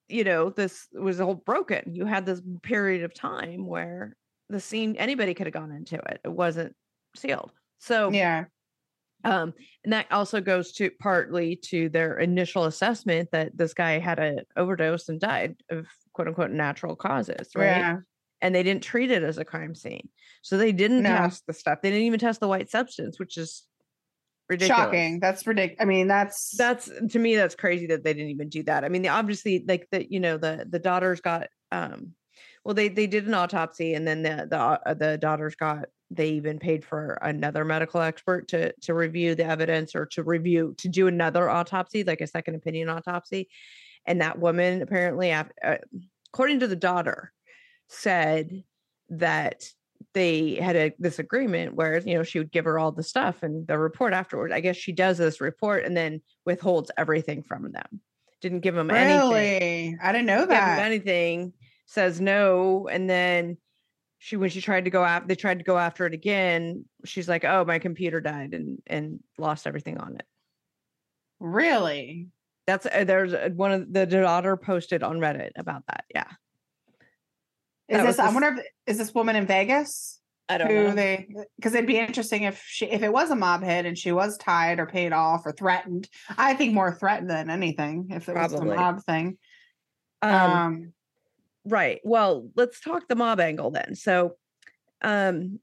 [0.09, 1.95] you know, this was all broken.
[1.95, 4.15] You had this period of time where
[4.49, 6.21] the scene anybody could have gone into it.
[6.25, 6.75] It wasn't
[7.15, 7.51] sealed.
[7.79, 8.45] So Yeah.
[9.23, 14.17] um, and that also goes to partly to their initial assessment that this guy had
[14.19, 17.67] an overdose and died of quote unquote natural causes, right?
[17.77, 17.97] Yeah.
[18.41, 20.07] And they didn't treat it as a crime scene.
[20.41, 21.09] So they didn't No.
[21.09, 21.79] test the stuff.
[21.81, 23.67] They didn't even test the white substance, which is
[24.49, 24.83] ridiculous.
[24.83, 25.19] Shocking.
[25.19, 25.81] That's ridiculous.
[25.81, 28.83] I mean, that's That's to me, that's crazy that they didn't even do that.
[28.83, 32.13] I mean, they obviously like the, you know, the the daughters got um
[32.65, 36.29] well, they they did an autopsy and then the the uh, the daughters got they
[36.29, 40.89] even paid for another medical expert to to review the evidence or to review to
[40.89, 43.49] do another autopsy, like a second opinion autopsy.
[44.05, 45.43] And that woman apparently, uh,
[46.33, 47.31] according to the daughter,
[47.87, 48.63] said
[49.09, 49.71] that
[50.13, 53.43] they had a this agreement where you know she would give her all the stuff
[53.43, 54.53] and the report afterwards.
[54.53, 58.01] I guess she does this report and then withholds everything from them.
[58.41, 59.97] Didn't give them anything really.
[60.01, 60.79] I didn't know that.
[60.79, 61.53] anything,
[61.85, 63.57] says no, and then
[64.19, 67.29] she when she tried to go after they tried to go after it again, she's
[67.29, 70.25] like, "Oh, my computer died and and lost everything on it."
[71.39, 72.27] Really?
[72.67, 76.05] That's uh, there's uh, one of the daughter posted on Reddit about that.
[76.13, 76.27] Yeah,
[77.89, 78.19] Is this?
[78.19, 80.19] I wonder if is this woman in Vegas?
[80.47, 80.95] I don't who know.
[80.95, 84.11] they because it'd be interesting if she if it was a mob hit and she
[84.11, 86.07] was tied or paid off or threatened.
[86.37, 89.37] I think more threatened than anything if it was a mob thing.
[90.21, 90.93] um, Um,
[91.65, 91.99] Right.
[92.03, 93.93] Well, let's talk the mob angle then.
[93.95, 94.37] So,
[95.01, 95.59] um,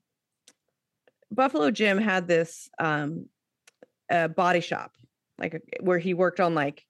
[1.30, 3.26] Buffalo Jim had this um,
[4.10, 4.92] uh, body shop,
[5.38, 6.84] like where he worked on like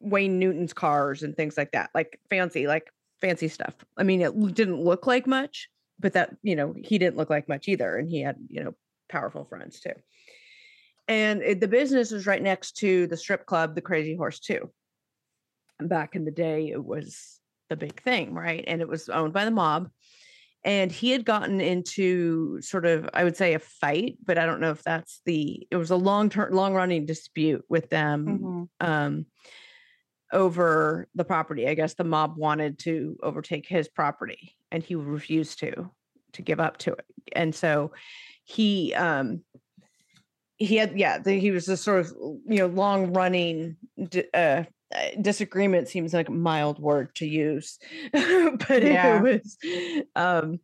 [0.00, 3.74] Wayne Newton's cars and things like that, like fancy, like fancy stuff.
[3.96, 7.48] I mean, it didn't look like much, but that you know he didn't look like
[7.48, 8.74] much either, and he had you know
[9.08, 9.92] powerful friends too.
[11.08, 14.70] And it, the business was right next to the strip club, the Crazy Horse too.
[15.80, 18.62] And back in the day, it was the big thing, right?
[18.66, 19.90] And it was owned by the mob.
[20.62, 24.60] And he had gotten into sort of, I would say, a fight, but I don't
[24.60, 25.66] know if that's the.
[25.70, 28.86] It was a long term, long running dispute with them mhm.
[28.86, 29.26] um,
[30.32, 31.68] over the property.
[31.68, 35.90] I guess the mob wanted to overtake his property, and he refused to
[36.32, 37.04] to give up to it.
[37.32, 37.92] And so
[38.44, 39.42] he um
[40.56, 42.12] he had yeah the, he was a sort of
[42.46, 43.76] you know long running
[44.34, 47.78] uh uh, disagreement seems like a mild word to use
[48.12, 49.22] but Yeah.
[49.22, 49.56] it was
[50.16, 50.58] um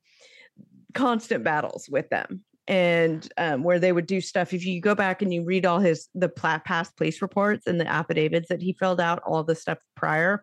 [0.95, 5.23] constant battles with them and um, where they would do stuff if you go back
[5.23, 9.01] and you read all his the past police reports and the affidavits that he filled
[9.01, 10.43] out all the stuff prior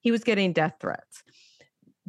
[0.00, 1.22] he was getting death threats.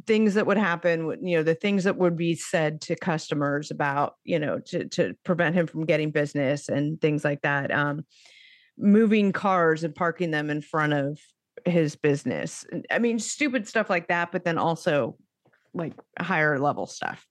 [0.06, 4.14] Things that would happen you know the things that would be said to customers about
[4.22, 8.04] you know to to prevent him from getting business and things like that um
[8.78, 11.18] moving cars and parking them in front of
[11.64, 15.16] his business i mean stupid stuff like that but then also
[15.74, 17.26] like higher level stuff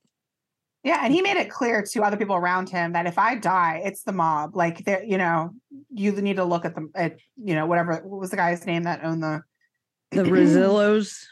[0.85, 3.81] Yeah, and he made it clear to other people around him that if I die,
[3.83, 4.55] it's the mob.
[4.55, 5.49] Like there, you know,
[5.91, 8.83] you need to look at the at you know whatever what was the guy's name
[8.83, 9.41] that owned the
[10.11, 11.25] the Rizzolos.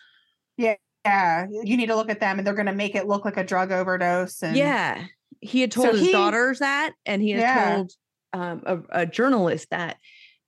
[0.58, 0.74] yeah
[1.06, 3.38] yeah, you need to look at them and they're going to make it look like
[3.38, 5.04] a drug overdose and yeah
[5.42, 7.76] he had So told his he- daughters that and he had Yeah.
[7.76, 7.92] told
[8.32, 9.98] um, a, a journalist that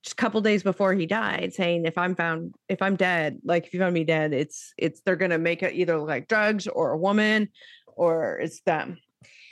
[0.02, 3.66] just a couple days before he died saying if i'm found if i'm dead like
[3.66, 6.92] if you found me dead it's it's they're gonna make it either like drugs or
[6.92, 7.48] a woman
[7.96, 8.98] or it's them.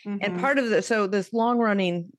[0.07, 0.41] And Mhm.
[0.41, 2.13] part of the so this long running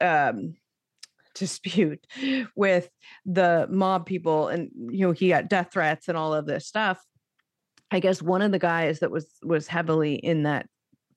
[0.00, 0.54] um
[1.34, 2.06] dispute
[2.54, 2.88] with
[3.26, 7.02] the mob people and you know he got death threats and all of this stuff
[7.90, 10.68] i guess one of the guys that was was heavily in that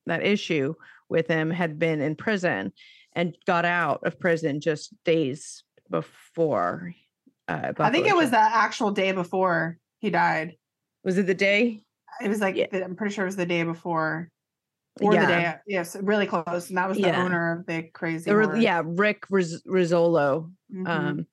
[0.07, 0.73] that issue
[1.07, 2.73] with him had been in prison
[3.13, 6.95] and got out of prison just days before
[7.47, 10.55] uh i think it was the actual day before he died.
[11.03, 11.83] Was it the day
[12.21, 12.67] it was like Yeah.
[12.83, 14.29] i'm pretty sure it was the day before
[15.01, 15.27] or the Yeah.
[15.27, 17.23] day yes really close and that was the Yeah.
[17.23, 20.87] owner of the crazy yeah rick Riz- rizzolo Mhm.
[20.87, 21.27] um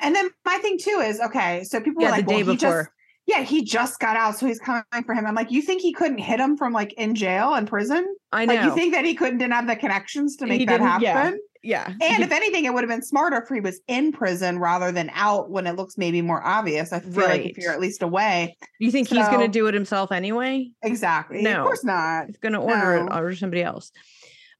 [0.00, 2.52] and then my thing too is okay so people yeah were like the day well,
[2.54, 2.90] he before just
[3.26, 5.92] yeah he just got out so he's coming for him i'm like you think he
[5.92, 9.04] couldn't hit him from like in jail and prison i know like you think that
[9.04, 11.12] he couldn't didn't have the connections to He make that didn't- yeah.
[11.24, 14.58] happen yeah And if anything, it would have been smarter if he was in prison
[14.58, 16.92] rather than out when it looks maybe more obvious.
[16.92, 18.56] I feel like if you're at least away.
[18.78, 21.42] you think he's going to do it himself anyway Exactly.
[21.42, 21.58] No.
[21.60, 22.26] Of course not.
[22.28, 23.16] He's going to order it No.
[23.18, 23.92] or somebody else.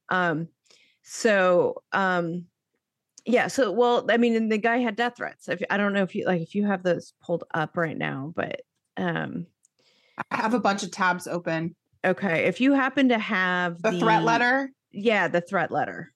[0.09, 0.47] Um,
[1.03, 2.45] so um,
[3.25, 3.47] yeah.
[3.47, 5.47] So well, I mean, and the guy had death threats.
[5.49, 8.33] If I don't know if you like if you have those pulled up right now,
[8.35, 8.61] but
[8.97, 9.47] um,
[10.31, 11.75] I have a bunch of tabs open.
[12.05, 14.71] okay, if you happen to have The, threat letter.
[14.91, 16.11] yeah, the threat letter.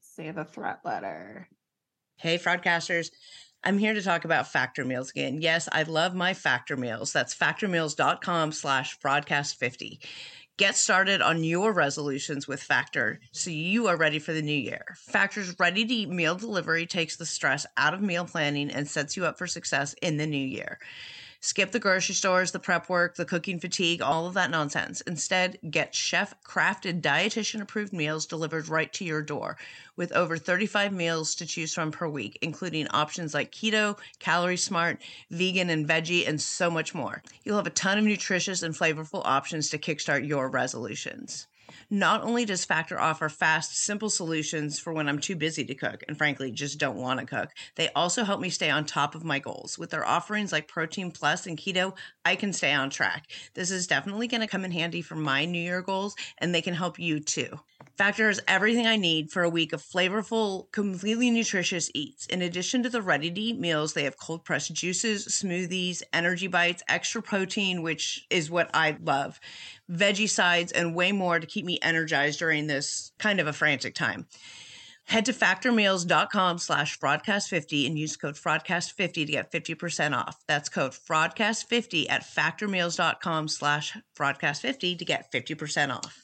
[0.00, 1.48] See the threat letter.
[2.16, 3.10] Hey, Fraudcasters.
[3.64, 5.40] I'm here to talk about Factor Meals again.
[5.40, 7.12] Yes, I love my Factor Meals.
[7.12, 9.98] That's factormeals.com slash fraudcast50.
[10.56, 14.96] Get started on your resolutions with Factor so you are ready for the new year.
[14.96, 19.16] Factor's ready to eat meal delivery takes the stress out of meal planning and sets
[19.16, 20.78] you up for success in the new year.
[21.44, 25.02] Skip the grocery stores, the prep work, the cooking fatigue, all of that nonsense.
[25.02, 29.58] Instead, get chef crafted, dietitian approved meals delivered right to your door
[29.94, 35.02] with over 35 meals to choose from per week, including options like keto, calorie smart,
[35.30, 37.22] vegan, and veggie, and so much more.
[37.44, 41.46] You'll have a ton of nutritious and flavorful options to kickstart your resolutions.
[41.90, 46.02] Not only does Factor offer fast, simple solutions for when I'm too busy to cook
[46.08, 49.24] and frankly just don't want to cook, they also help me stay on top of
[49.24, 49.78] my goals.
[49.78, 53.26] With their offerings like Protein Plus and Keto, I can stay on track.
[53.54, 56.62] This is definitely going to come in handy for my New Year goals, and they
[56.62, 57.60] can help you too.
[57.96, 62.26] Factor has everything I need for a week of flavorful, completely nutritious eats.
[62.26, 66.48] In addition to the ready to eat meals, they have cold pressed juices, smoothies, energy
[66.48, 69.38] bites, extra protein, which is what I love,
[69.90, 73.94] veggie sides, and way more to keep me energized during this kind of a frantic
[73.94, 74.26] time.
[75.06, 80.42] Head to factormeals.com slash fraudcast50 and use code fraudcast50 to get 50% off.
[80.48, 86.23] That's code fraudcast50 at factormeals.com slash fraudcast50 to get 50% off.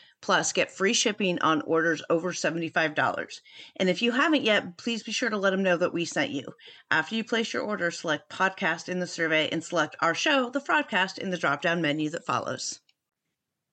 [0.21, 3.41] Plus, get free shipping on orders over $75.
[3.77, 6.31] And if you haven't yet, please be sure to let them know that we sent
[6.31, 6.45] you.
[6.91, 10.61] After you place your order, select podcast in the survey and select our show, the
[10.61, 12.79] Fraudcast, in the drop down menu that follows.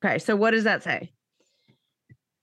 [0.03, 1.13] Okay, so what does that say?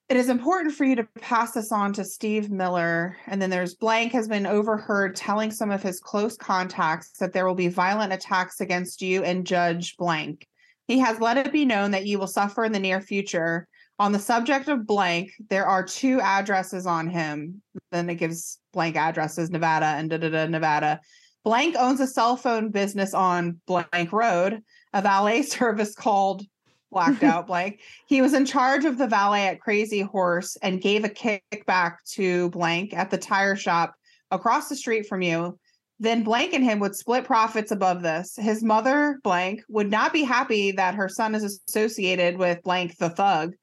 [0.08, 3.18] It is important for you to pass this on to Steve Miller.
[3.26, 7.48] And then there's blank has been overheard telling some of his close contacts that there
[7.48, 10.48] will be violent attacks against you and Judge blank.
[10.88, 13.68] He has let it be known that you will suffer in the near future
[14.00, 17.62] on the subject of blank, there are two addresses on him.
[17.92, 21.00] Then it gives blank addresses, Nevada and da da da Nevada.
[21.44, 24.62] Blank owns a cell phone business on Blank Road,
[24.94, 26.44] a valet service called
[26.92, 27.82] Blacked Out Blank.
[28.08, 32.50] He was in charge of the valet at Crazy Horse and gave a kickback to
[32.50, 33.94] Blank at the tire shop
[34.32, 35.58] across the street from you.
[36.00, 38.36] Then Blank and him would split profits above this.
[38.36, 43.10] His mother, Blank, would not be happy that her son is associated with Blank the
[43.10, 43.54] thug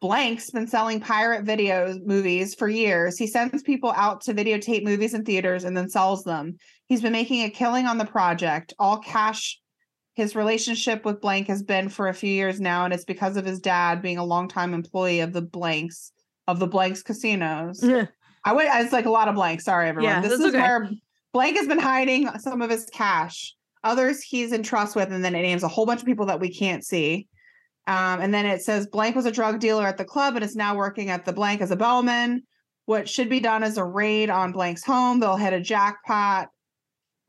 [0.00, 3.16] Blank's been selling pirate videos movies for years.
[3.16, 6.56] He sends people out to videotape movies in theaters and then sells them.
[6.86, 9.58] He's been making a killing on the project, all cash.
[10.14, 13.44] His relationship with Blank has been for a few years now, and it's because of
[13.44, 16.12] his dad being a longtime employee of the Blanks
[16.46, 17.84] of the Blanks casinos.
[18.44, 19.64] I would it's like a lot of blanks.
[19.64, 20.10] Sorry, everyone.
[20.10, 20.58] Yeah, this is okay.
[20.58, 20.88] where
[21.32, 23.54] Blank has been hiding some of his cash.
[23.82, 26.40] Others he's in trust with, and then it names a whole bunch of people that
[26.40, 27.26] we can't see.
[27.86, 30.56] Um, and then it says blank was a drug dealer at the club and is
[30.56, 32.42] now working at the blank as a bellman.
[32.86, 35.20] What should be done is a raid on blank's home.
[35.20, 36.48] They'll hit a jackpot.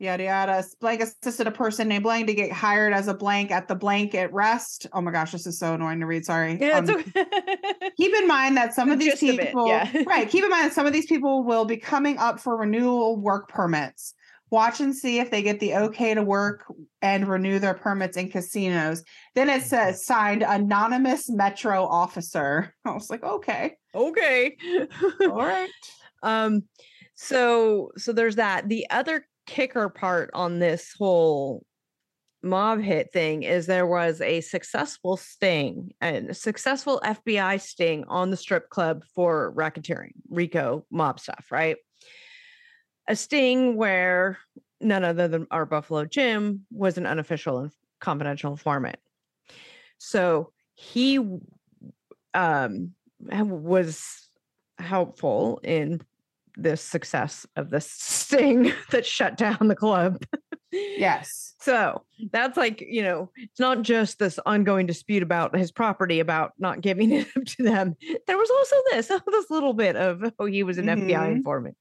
[0.00, 0.64] Yada yada.
[0.80, 4.14] Blank assisted a person named Blank to get hired as a blank at the blank
[4.14, 4.86] at rest.
[4.92, 6.24] Oh my gosh, this is so annoying to read.
[6.24, 6.56] Sorry.
[6.60, 7.24] Yeah, um, okay.
[7.96, 10.02] keep in mind that some of these people, of it, yeah.
[10.06, 10.28] right?
[10.28, 13.48] Keep in mind that some of these people will be coming up for renewal work
[13.48, 14.14] permits
[14.50, 16.64] watch and see if they get the okay to work
[17.02, 19.04] and renew their permits in casinos.
[19.34, 22.74] Then it says signed anonymous metro officer.
[22.84, 23.76] I was like, okay.
[23.94, 24.56] Okay.
[25.22, 25.70] All right.
[26.20, 26.64] Um
[27.14, 28.68] so so there's that.
[28.68, 31.64] The other kicker part on this whole
[32.42, 38.30] mob hit thing is there was a successful sting and a successful FBI sting on
[38.30, 41.76] the strip club for racketeering, RICO mob stuff, right?
[43.08, 44.38] A sting where
[44.80, 48.98] none other than our Buffalo Jim was an unofficial and confidential informant.
[49.98, 51.18] So he
[52.34, 54.28] um, was
[54.78, 56.02] helpful in
[56.56, 60.22] the success of the sting that shut down the club.
[60.72, 61.44] yes.
[61.60, 66.52] So that's like, you know, it's not just this ongoing dispute about his property, about
[66.56, 67.96] not giving it up to them.
[68.28, 71.08] There was also this, this little bit of, oh, he was an mm-hmm.
[71.08, 71.76] FBI informant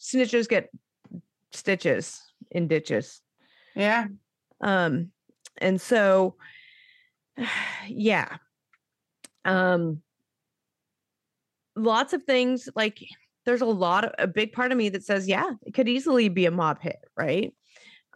[0.00, 0.70] snitches get
[1.52, 2.20] stitches
[2.50, 3.20] in ditches.
[3.74, 4.06] Yeah.
[4.60, 5.10] Um,
[5.58, 6.36] and so,
[7.88, 8.36] yeah.
[9.44, 10.02] Um,
[11.76, 12.98] lots of things like
[13.44, 16.28] there's a lot of a big part of me that says, yeah, it could easily
[16.28, 17.52] be a mob hit, right?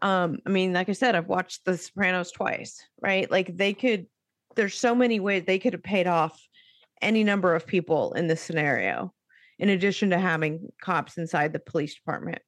[0.00, 3.30] Um, I mean, like I said, I've watched The Sopranos twice, right?
[3.30, 4.06] Like they could,
[4.56, 6.40] there's so many ways they could have paid off
[7.02, 9.12] any number of people in this scenario
[9.58, 12.40] in addition to having cops inside the police department,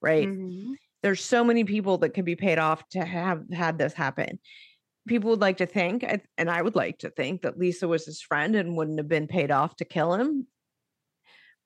[0.00, 0.28] right?
[0.28, 0.72] Mm-hmm.
[1.02, 4.38] There's so many people that can be paid off to have had this happen.
[5.06, 6.04] People would like to think,
[6.36, 9.28] and I would like to think, that Lisa was his friend and wouldn't have been
[9.28, 10.46] paid off to kill him.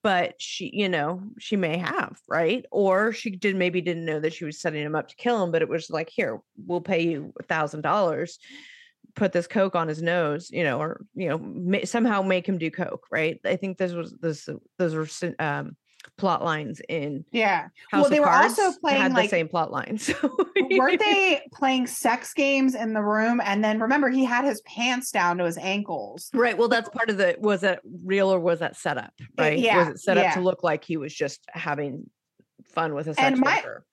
[0.03, 2.65] But she, you know, she may have, right?
[2.71, 5.53] Or she did maybe didn't know that she was setting him up to kill him,
[5.53, 8.39] but it was like, here, we'll pay you a thousand dollars
[9.15, 12.59] put this coke on his nose, you know, or you know, ma- somehow make him
[12.59, 13.39] do coke, right?
[13.45, 14.49] I think this was this
[14.79, 15.07] those were
[15.39, 15.77] um,
[16.19, 17.69] plot lines in Yeah.
[17.91, 20.11] House Well, they were also playing, had like- the same plot lines.
[20.73, 23.41] Weren't they playing sex games in the room?
[23.45, 26.31] And then remember, he had his pants down to his ankles.
[26.35, 26.57] Right.
[26.59, 29.13] Well, that's part of the was that real or was that set up?
[29.39, 29.59] Right.
[29.59, 30.35] yeah, Was it set up yeah.
[30.35, 32.09] to look like he was just having
[32.75, 33.85] fun with a sex And my- worker?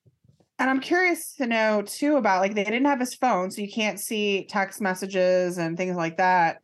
[0.60, 3.72] And I'm curious to know too about like they didn't have his phone, so you
[3.72, 6.58] can't see text messages and things like that.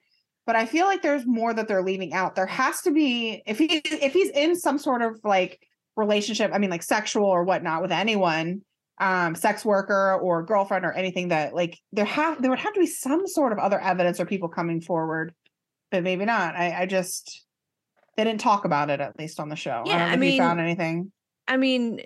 [0.45, 2.35] But I feel like there's more that they're leaving out.
[2.35, 5.59] There has to be if he if he's in some sort of like
[5.97, 8.61] relationship, I mean like sexual or whatnot with anyone,
[8.99, 12.81] um, sex worker or girlfriend or anything that like there have there would have to
[12.81, 15.35] be some sort of other evidence or people coming forward,
[15.91, 16.55] but maybe not.
[16.55, 17.47] I, I just
[18.19, 19.85] they didn't talk about it at least on the show.
[19.87, 21.13] Yeah, I, don't I know if you found anything.
[21.49, 22.01] I mean,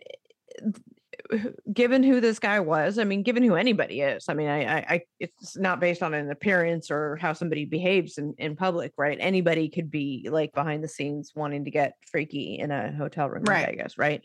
[1.73, 4.79] given who this guy was, I mean, given who anybody is, I mean, I, I,
[4.89, 9.17] I it's not based on an appearance or how somebody behaves in, in public, right?
[9.21, 13.45] Anybody could be like behind the scenes wanting to get freaky in a hotel room
[13.45, 13.69] Right.
[13.69, 14.23] in Vegas, right?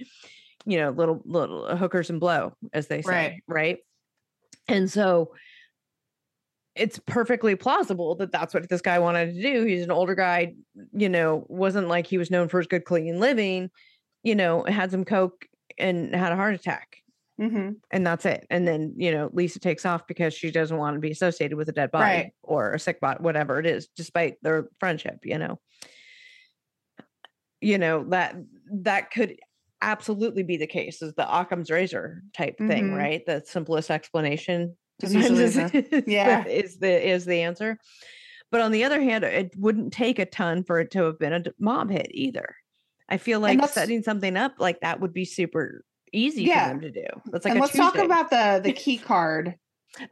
[0.65, 3.43] You know, little little uh, hookers and blow, as they say, Right.
[3.47, 3.77] right?
[4.67, 5.33] And so
[6.75, 9.63] it's perfectly plausible that that's what this guy wanted to do.
[9.63, 10.55] He's an older guy,
[10.91, 13.69] you know, wasn't like he was known for his good clean living,
[14.23, 15.45] you know, had some coke
[15.77, 16.97] and had a heart attack.
[17.37, 18.47] hmm And that's it.
[18.49, 21.67] And then, you know, Lisa takes off because she doesn't want to be associated with
[21.69, 22.31] a dead body Right.
[22.43, 25.59] or a sick body, whatever it is, despite their friendship, you know.
[27.61, 28.35] You know, that
[28.71, 29.37] that could
[29.81, 32.97] absolutely be the case is the Occam's razor type thing, Mhm.
[32.97, 33.25] right?
[33.25, 36.45] The simplest explanation It's sometimes usually is, yeah.
[36.45, 37.77] is the is the answer.
[38.51, 41.33] But on the other hand, it wouldn't take a ton for it to have been
[41.33, 42.55] a mob hit either.
[43.09, 46.67] I feel like setting something up like that would be super easy Yeah.
[46.67, 47.05] for them to do.
[47.31, 49.55] That's like and let's talk about the the key card.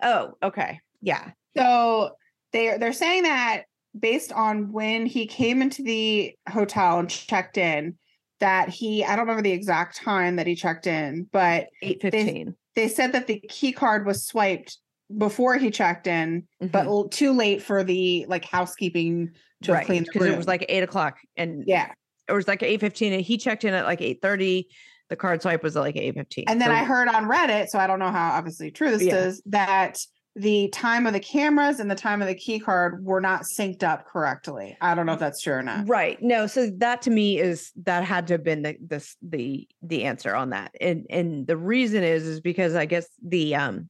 [0.01, 0.79] Oh, okay.
[1.01, 1.31] Yeah.
[1.57, 2.11] So
[2.51, 3.63] they're they're saying that
[3.99, 7.95] based on when he came into the hotel and checked in,
[8.39, 12.55] that he I don't remember the exact time that he checked in, but 815.
[12.75, 14.77] they said that the key card was swiped
[15.17, 16.87] before he checked in, but Mhm.
[16.87, 19.29] l- too late for the like housekeeping
[19.63, 19.85] to right.
[19.85, 21.91] cleaned the Because it was like eight o'clock and yeah.
[22.27, 24.67] It was like 815 and he checked in at like 830.
[25.09, 26.45] The card swipe was at like 815.
[26.47, 29.03] And then So- I heard on Reddit, so I don't know how obviously true this
[29.03, 29.15] Yeah.
[29.25, 29.99] is, that
[30.35, 33.83] the time of the cameras and the time of the key card were not synced
[33.83, 34.75] up correctly.
[34.81, 35.87] I don't know if that's true or not.
[35.87, 36.17] Right.
[36.23, 40.05] No, so that to me is that had to have been the this the the
[40.05, 40.71] answer on that.
[40.81, 43.89] And and the reason is is because I guess the um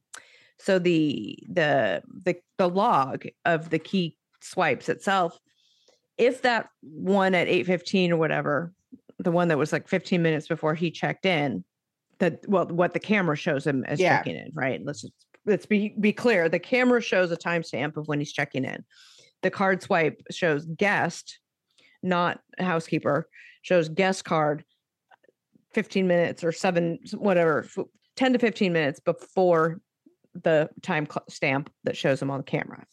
[0.58, 5.38] so the the the the log of the key swipes itself,
[6.18, 8.72] if that one at 815 or whatever,
[9.18, 11.64] the one that was like 15 minutes before he checked in,
[12.18, 14.18] that well, what the camera shows him as Yeah.
[14.18, 14.80] checking in, right?
[14.84, 15.14] Let's just
[15.46, 16.48] let's be be clear.
[16.48, 18.84] The camera shows a timestamp of when he's checking in.
[19.42, 21.38] The card swipe shows guest,
[22.02, 23.28] not housekeeper,
[23.62, 24.64] shows guest card
[25.74, 27.66] 15 minutes or seven, whatever,
[28.16, 29.80] 10 to 15 minutes before
[30.34, 32.84] the time cl- stamp that shows him on the camera.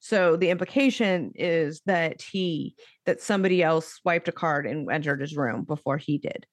[0.00, 2.74] So the implication is that he
[3.06, 6.46] that somebody else swiped a card and entered his room before he did.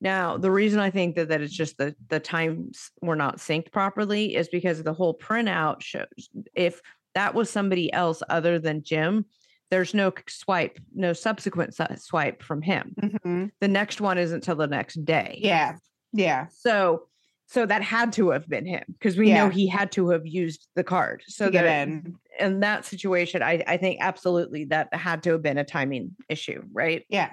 [0.00, 3.72] Now, the reason I think that that it's just the the times were not synced
[3.72, 6.80] properly is because the whole printout shows if
[7.14, 9.24] that was somebody else other than Jim,
[9.70, 12.94] there's no swipe, no subsequent su- swipe from him.
[13.00, 13.50] Mhm.
[13.60, 15.38] The next one isn't till the next day.
[15.40, 15.76] Yeah.
[16.12, 16.46] Yeah.
[16.52, 17.08] So
[17.46, 19.44] so that had to have been him because we Yeah.
[19.44, 21.22] know he had to have used the card.
[21.26, 22.16] So that in.
[22.40, 26.62] in that situation, I, I think absolutely that had to have been a timing issue,
[26.72, 27.04] right?
[27.08, 27.32] Yeah.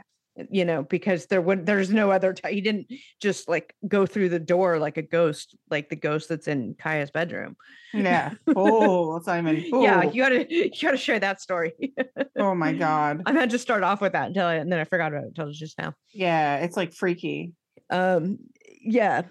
[0.50, 2.54] You know, because there would there's no other time.
[2.54, 2.88] He didn't
[3.22, 7.12] just like go through the door like a ghost, like the ghost that's in Kaya's
[7.12, 7.56] bedroom.
[7.94, 8.32] Yeah.
[8.56, 9.46] Oh, not.
[9.84, 11.74] Yeah, you gotta you gotta share that story.
[12.38, 13.24] oh my God.
[13.26, 15.28] I meant to start off with that until I, and then I forgot about it
[15.38, 15.94] until just now.
[16.14, 16.58] Yeah.
[16.58, 17.54] It's like freaky.
[17.90, 18.38] um
[18.82, 19.24] yeah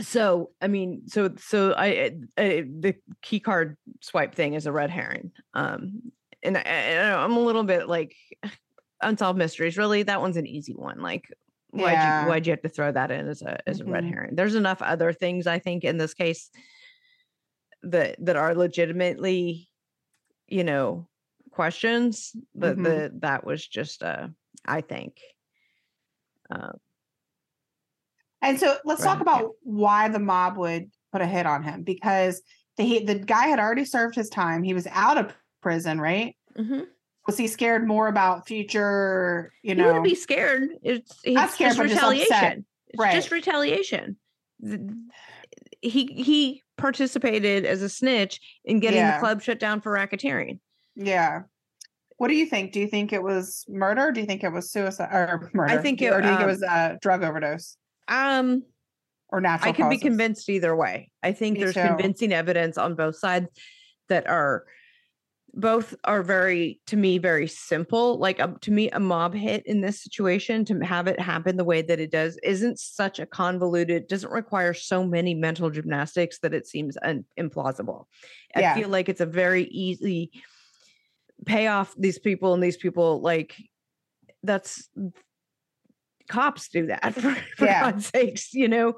[0.00, 2.42] so i mean so so i uh,
[2.80, 6.00] the key card swipe thing is a red herring um
[6.42, 8.14] and I, I, i'm a little bit like
[9.02, 11.24] unsolved mysteries really that one's an easy one like
[11.70, 12.20] why'd Yeah.
[12.20, 14.08] you why'd you have to throw that in as a as a red Mhm.
[14.08, 16.50] herring there's enough other things i think in this case
[17.82, 19.68] that that are legitimately
[20.48, 21.08] you know
[21.50, 22.84] questions but that Mhm.
[23.10, 24.28] the that was just uh
[24.66, 25.20] i think
[26.50, 26.72] uh,
[28.42, 29.38] And so let's talk Right, yeah.
[29.40, 32.42] about why the mob would put a hit on him because
[32.76, 34.62] the he, the guy had already served his time.
[34.62, 35.32] He was out of
[35.62, 36.36] prison, right?
[36.56, 36.86] mhm.
[37.26, 39.86] Was he scared more about future, you know?
[39.88, 40.70] wouldn't be scared.
[40.82, 42.64] It's, Not it's scared, just but just retaliation.
[42.86, 43.12] It's Right.
[43.12, 44.16] just retaliation.
[45.82, 49.14] He he participated as a snitch in getting Yeah.
[49.16, 50.58] the club shut down for racketeering.
[50.96, 51.42] yeah.
[52.16, 52.72] what do you think?
[52.72, 54.10] Do you think it was murder?
[54.10, 55.72] Do you think it was suicide or murder?
[55.72, 57.76] I think it, or do you think um, it was a drug overdose
[58.08, 58.64] Um,
[59.28, 59.70] or natural?
[59.70, 61.10] I can be convinced either way.
[61.22, 61.82] I think Me there's too.
[61.82, 63.48] convincing evidence on both sides
[64.08, 64.64] that are
[65.54, 69.80] both are very to me very simple like um, to me a mob hit in
[69.80, 74.06] this situation to have it happen the way that it does isn't such a convoluted
[74.08, 78.04] doesn't require so many mental gymnastics that it seems un- implausible
[78.54, 78.74] i Yeah.
[78.74, 80.30] feel like it's a very easy
[81.46, 83.56] pay off these people and these people like
[84.42, 84.90] that's
[86.28, 87.90] cops do that for, for Yeah.
[87.90, 88.94] god's sakes you know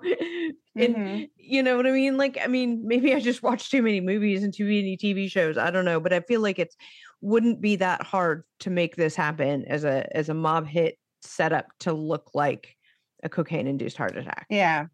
[0.76, 1.30] and Mhm.
[1.36, 2.16] you know what I mean?
[2.16, 5.58] Like, I mean, maybe I just watch too many movies and too many TV shows.
[5.58, 6.72] I don't know, but I feel like it
[7.20, 11.66] wouldn't be that hard to make this happen as a as a mob hit setup
[11.80, 12.76] to look like
[13.24, 14.46] a cocaine induced heart attack.
[14.48, 14.86] Yeah.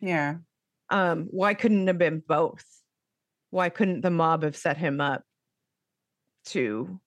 [0.00, 0.38] Yeah.
[0.90, 2.64] Um, why couldn't it have been both?
[3.50, 5.22] Why couldn't the mob have set him up
[6.46, 7.00] to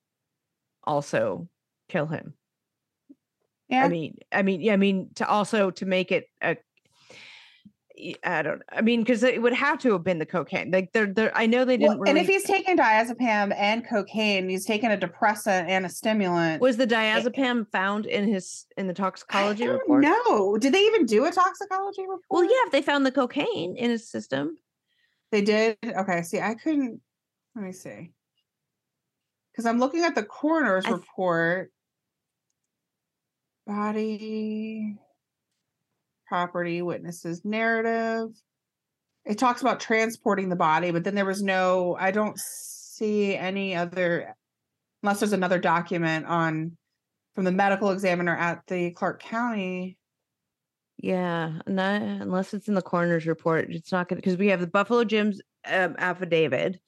[0.85, 1.49] also
[1.89, 2.35] kill him?
[3.73, 3.85] Yeah.
[3.85, 6.57] I mean, I mean, yeah, I mean, to also to make it a,
[8.23, 10.71] I don't, I mean, because it would have to have been the cocaine.
[10.71, 11.99] Like, they're, they're, I know they didn't.
[11.99, 16.61] really, and if he's taking diazepam and cocaine, he's taking a depressant and a stimulant.
[16.61, 20.03] was the eh, diazepam found in his in the toxicology report?
[20.03, 20.57] know.
[20.57, 22.21] Did they even do a toxicology report?
[22.29, 24.57] Well, yeah, if they found the cocaine in his system,
[25.31, 25.77] They did.
[25.83, 26.21] Okay.
[26.23, 26.99] See, I couldn't.
[27.55, 28.11] Let me see.
[29.51, 31.71] Because I'm looking at the coroner's th- report.
[33.65, 34.97] Body,
[36.27, 38.29] property, witnesses, narrative.
[39.25, 41.95] It talks about transporting the body, but then there was no.
[41.99, 44.35] I don't see any other,
[45.01, 46.75] unless there's another document on
[47.35, 49.97] from the medical examiner at the Clark County.
[50.97, 54.67] yeah, not unless it's in the coroner's report, it's not to because we have the
[54.67, 56.79] Buffalo Jim's um, affidavit,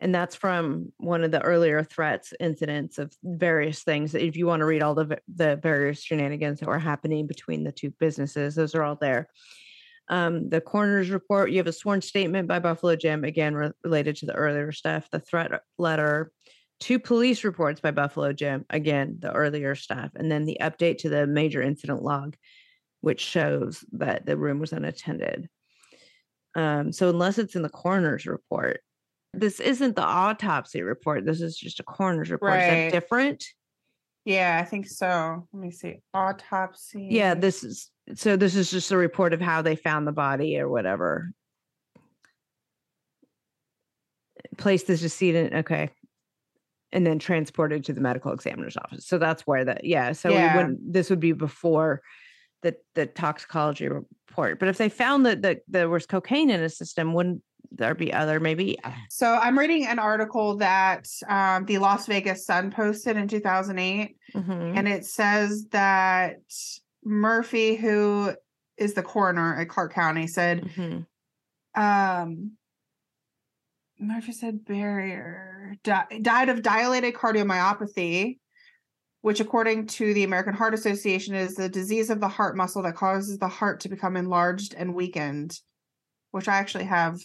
[0.00, 4.14] and that's from one of the earlier threats incidents of various things.
[4.14, 7.72] If you want to read all the the various shenanigans that were happening between the
[7.72, 9.28] two businesses, those are all there.
[10.08, 14.16] Um, the coroner's report, you have a sworn statement by Buffalo Jim, again re- related
[14.16, 15.08] to the earlier stuff.
[15.10, 16.32] The threat letter,
[16.80, 21.10] two police reports by Buffalo Jim, again the earlier stuff, and then the update to
[21.10, 22.36] the major incident log,
[23.02, 25.48] which shows that the room was unattended.
[26.56, 28.80] Um, so unless it's in the coroner's report,
[29.32, 31.24] this isn't the autopsy report.
[31.24, 32.52] This is just a coroner's report.
[32.52, 32.68] Is Right.
[32.68, 33.44] that different?
[34.24, 35.46] Yeah, I think so.
[35.52, 36.00] Let me see.
[36.12, 37.08] Autopsy.
[37.10, 40.58] Yeah, this is so this is just a report of how they found the body
[40.58, 41.30] or whatever.
[44.56, 45.90] Place the decedent, okay.
[46.92, 49.06] And then transported to the medical examiner's office.
[49.06, 50.12] So that's where that yeah.
[50.12, 50.52] So Yeah.
[50.52, 52.02] we wouldn't this would be before
[52.62, 54.58] the the toxicology report.
[54.58, 57.42] But if they found that, that there was cocaine in his system, wouldn't
[57.72, 58.78] there be other maybe
[59.10, 64.76] So I'm reading an article that um, the Las Vegas Sun posted in 2008, Mhm.
[64.76, 66.36] and it says that
[67.04, 68.32] Murphy, who
[68.76, 71.06] is the coroner at Clark County, said Mhm.
[71.74, 72.52] um,
[73.98, 78.38] Murphy said barrier di- died of dilated cardiomyopathy,
[79.20, 82.96] which, according to the American Heart Association, is the disease of the heart muscle that
[82.96, 85.60] causes the heart to become enlarged and weakened.
[86.30, 87.18] Which I actually have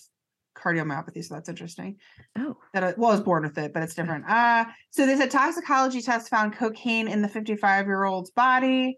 [0.55, 1.97] cardiomyopathy, so that's interesting.
[2.37, 2.57] Oh.
[2.73, 4.25] That I, well, I was born with it, but it's different.
[4.29, 8.97] Uh so there's a toxicology test found cocaine in the 55 year old's body,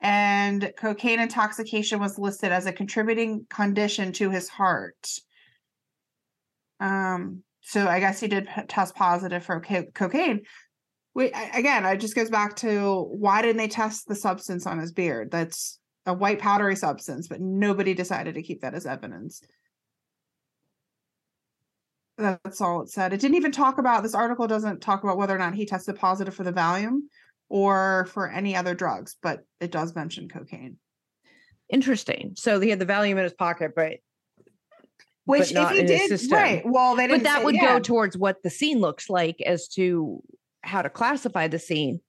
[0.00, 5.08] and cocaine intoxication was listed as a contributing condition to his heart.
[6.80, 10.42] Um, so I guess he did test positive for co- cocaine.
[11.14, 14.92] Wait, again, it just goes back to why didn't they test the substance on his
[14.92, 15.30] beard?
[15.30, 19.40] That's a white powdery substance, but nobody decided to keep that as evidence.
[22.16, 23.12] That's all it said.
[23.12, 25.96] It didn't even talk about this article doesn't talk about whether or not he tested
[25.96, 27.00] positive for the Valium
[27.48, 30.76] or for any other drugs, but it does mention cocaine.
[31.68, 32.34] Interesting.
[32.36, 33.94] So he had the Valium in his pocket, but
[35.24, 36.62] Which, if not he did, right?
[36.64, 37.24] Well, they but didn't.
[37.24, 37.74] that say- would yeah.
[37.74, 40.22] go towards what the scene looks like as to
[40.62, 42.00] how to classify the scene.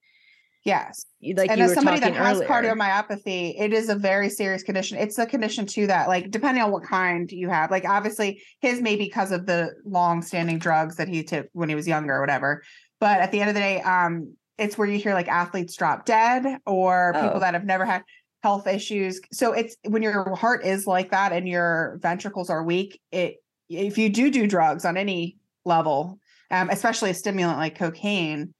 [0.65, 1.05] Yes.
[1.23, 2.49] Like and as somebody that has earlier.
[2.49, 4.97] cardiomyopathy, it is a very serious condition.
[4.97, 8.81] It's a condition too that, like, depending on what kind you have, like, obviously his
[8.81, 12.19] may be because of the long-standing drugs that he took when he was younger or
[12.19, 12.61] whatever.
[12.99, 16.05] But at the end of the day, um, it's where you hear like athletes drop
[16.05, 17.39] dead or people Oh.
[17.39, 18.03] that have never had
[18.41, 19.19] health issues.
[19.31, 23.01] So it's when your heart is like that and your ventricles are weak.
[23.11, 26.19] It if you do do drugs on any level,
[26.51, 28.53] um, especially a stimulant like cocaine,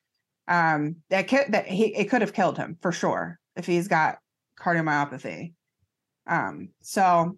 [0.47, 4.17] um that could that he it could have killed him for sure if he's got
[4.59, 5.53] cardiomyopathy
[6.27, 7.37] um so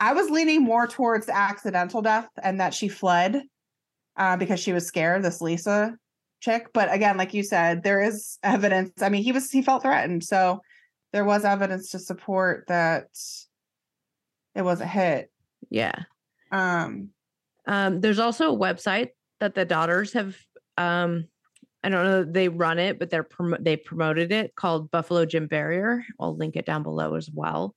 [0.00, 3.42] i was leaning more towards accidental death and that she fled
[4.16, 5.96] uh because she was scared this lisa
[6.42, 6.66] chick.
[6.74, 9.00] But again, like you said, there is evidence.
[9.00, 10.60] I mean, he was he felt threatened, so
[11.12, 13.06] there was evidence to support that
[14.54, 15.30] it was a hit.
[15.70, 15.94] Yeah.
[16.50, 17.10] Um,
[17.66, 20.36] Um, there's also a website that the daughters have.
[20.76, 21.28] Um,
[21.84, 23.26] I don't know they run it, but they're
[23.60, 26.04] they promoted it called Buffalo Jim Barrier.
[26.20, 27.74] I'll link it down below as well.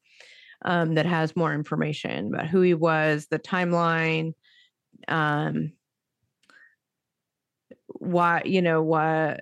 [0.64, 4.34] Um, that has more information about who he was, the timeline,
[5.08, 5.74] um,
[7.88, 9.36] why you know what uh,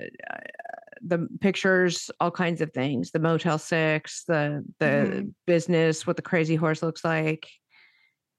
[1.01, 3.11] the pictures, all kinds of things.
[3.11, 5.33] The Motel Six, the the Mhm.
[5.45, 7.49] business, what the crazy horse looks like,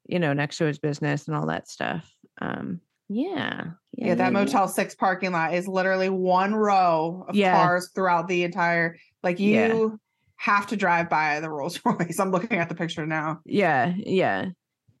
[0.07, 2.11] you know, next to his business and all that stuff.
[2.41, 7.51] Um, yeah, yeah, that Motel Six parking lot is literally one row of Yeah.
[7.53, 8.97] cars throughout the entire.
[9.23, 9.87] Like you Yeah.
[10.37, 12.19] have to drive by the Rolls Royce.
[12.19, 13.41] I'm looking at the picture now.
[13.45, 14.49] Yeah, yeah,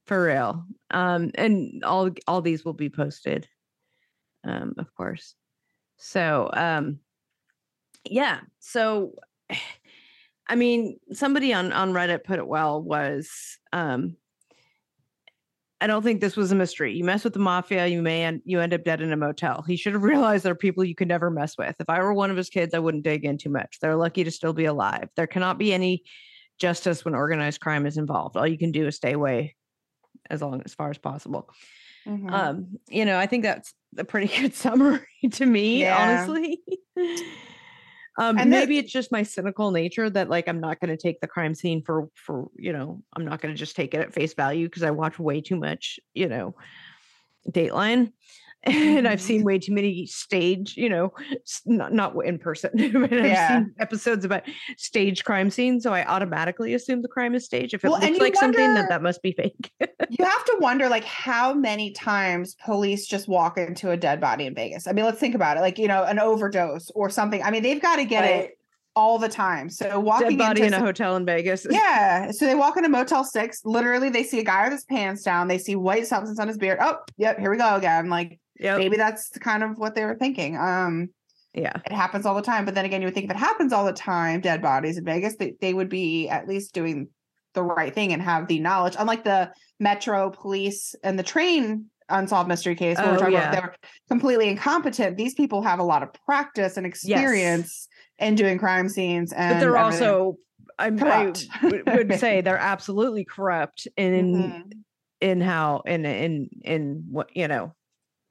[0.05, 0.65] for real.
[0.91, 3.47] Um, and all all these will be posted,
[4.43, 5.35] um, of course.
[5.97, 6.99] So, um,
[8.09, 8.41] yeah.
[8.59, 9.15] So,
[10.47, 12.81] I mean, somebody on on Reddit put it well.
[12.81, 14.15] Was um,
[15.81, 16.93] I don't think this was a mystery.
[16.93, 19.61] You mess with the mafia, you may end, you end up dead in a motel.
[19.67, 21.75] He should have realized there are people you can never mess with.
[21.79, 23.79] If I were one of his kids, I wouldn't dig in too much.
[23.81, 25.09] They're lucky to still be alive.
[25.15, 26.03] There cannot be any
[26.57, 28.37] justice when organized crime is involved.
[28.37, 29.55] All you can do is stay away
[30.29, 31.49] as long as far as possible.
[32.07, 32.31] Mhm.
[32.31, 35.01] Um, you know, I think that's a pretty good summary
[35.33, 35.97] to me, Yeah.
[35.97, 36.61] honestly.
[38.17, 41.19] um, And maybe it's just my cynical nature that like I'm not going to take
[41.19, 44.13] the crime scene for for you know I'm not going to just take it at
[44.13, 46.55] face value because I watch way too much you know
[47.49, 48.11] Dateline,
[48.97, 49.23] and I've Mhm.
[49.23, 51.13] seen way too many stage you know
[51.65, 54.43] not not in person, but I've seen episodes about
[54.77, 57.73] stage crime scenes, so I automatically assume the crime is staged.
[57.73, 59.71] If it Well, looks like something, wonder- that that must be fake.
[60.09, 64.45] you have to wonder like how many times police just walk into a dead body
[64.45, 64.87] in Vegas.
[64.87, 65.61] I mean, let's think about it.
[65.61, 67.41] Like, you know, an overdose or something.
[67.43, 68.57] I mean, they've got to get it
[68.95, 69.69] all the time.
[69.69, 71.67] So walking Dead body into in a some- hotel in Vegas.
[71.69, 72.31] Yeah.
[72.31, 73.61] So they walk into Motel Six.
[73.65, 75.47] Literally, they see a guy with his pants down.
[75.49, 76.77] They see white substance on his beard.
[76.81, 78.09] Oh, yep, here we go again.
[78.09, 78.77] Like Yep.
[78.77, 80.57] maybe that's kind of what they were thinking.
[80.57, 81.09] Um,
[81.53, 81.73] Yeah.
[81.85, 82.65] it happens all the time.
[82.65, 85.05] But then again, you would think if it happens all the time, dead bodies in
[85.05, 87.07] Vegas, they, they would be at least doing
[87.53, 88.95] the right thing and have the knowledge.
[88.99, 93.49] Unlike the Metro Police and the train unsolved mystery case, where we're Oh, talking yeah.
[93.49, 93.75] about they're
[94.09, 95.17] completely incompetent.
[95.17, 97.87] These people have a lot of practice and experience
[98.19, 100.07] in doing crime scenes, and but they're everything.
[100.07, 100.37] also
[100.77, 101.47] I'm, I Corrupt.
[101.63, 104.71] would- say they're absolutely corrupt in Mhm.
[105.21, 107.73] in how in in in what you know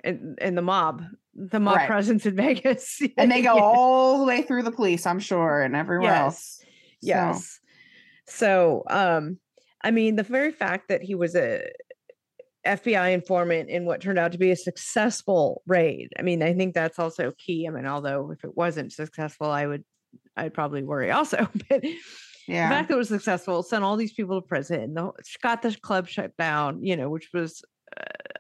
[0.05, 1.03] in in the mob
[1.35, 1.89] the mob Right.
[1.89, 3.63] presence in Vegas and they go Yeah.
[3.63, 6.23] all the way through the police, I'm sure, and everywhere Yes.
[6.23, 6.59] else.
[6.61, 6.67] So-
[7.07, 7.61] yes
[8.27, 9.39] so um
[9.83, 11.63] I mean the very fact that he was a
[12.67, 16.75] FBI informant in what turned out to be a successful raid I mean I think
[16.75, 19.85] that's also key I mean although if it wasn't successful I would
[20.37, 21.85] I'd probably worry also but
[22.49, 22.69] yeah.
[22.69, 25.77] the fact that it was successful sent all these people to prison the, got the
[25.83, 27.63] club shut down you know which was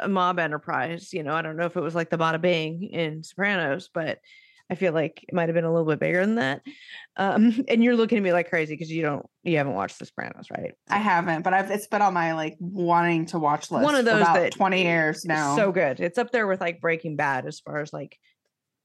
[0.04, 2.82] a mob enterprise you know i don't know if it was like the bada bing
[2.84, 4.18] in sopranos but
[4.70, 6.62] i feel like it might have been a little bit bigger than that
[7.16, 10.06] um and you're looking at me like crazy because you don't you haven't watched the
[10.06, 13.84] sopranos right I haven't, but I've it's been on my like wanting to watch list.
[13.84, 15.56] One of for those about that 20 years now.
[15.56, 18.18] so good it's up there with like breaking bad as far as like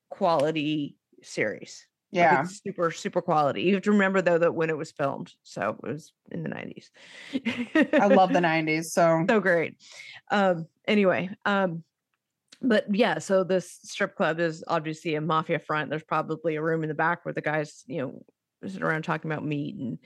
[0.09, 2.41] quality series yeah.
[2.41, 5.69] it's super super quality you have to remember though that when it was filmed so
[5.69, 6.89] it was in the 90s
[7.93, 8.85] I love the 90s.
[8.85, 9.75] So so great.
[10.31, 11.83] Um, anyway, um,
[12.61, 15.89] but yeah, so this strip club is obviously a mafia front.
[15.89, 18.23] There's probably a room in the back where the guys, you know,
[18.67, 19.97] sitting around talking about meat and,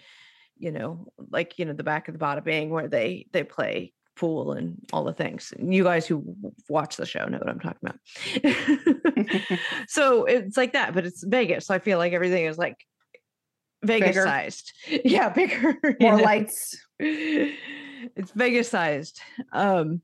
[0.58, 3.94] you know, like you know, the back of the Bada Bing where they they play
[4.16, 5.54] pool and all the things.
[5.60, 6.36] You guys who
[6.70, 9.60] watch the show know what I'm talking about.
[9.88, 11.68] so it's like that, but it's Vegas.
[11.68, 12.78] So I feel like everything is like
[13.84, 14.24] Vegas Bigger.
[14.24, 14.74] sized.
[15.06, 15.78] Yeah, bigger.
[16.00, 16.24] more know?
[16.24, 16.78] lights.
[17.00, 19.20] it's Vegas sized.
[19.52, 20.02] Um,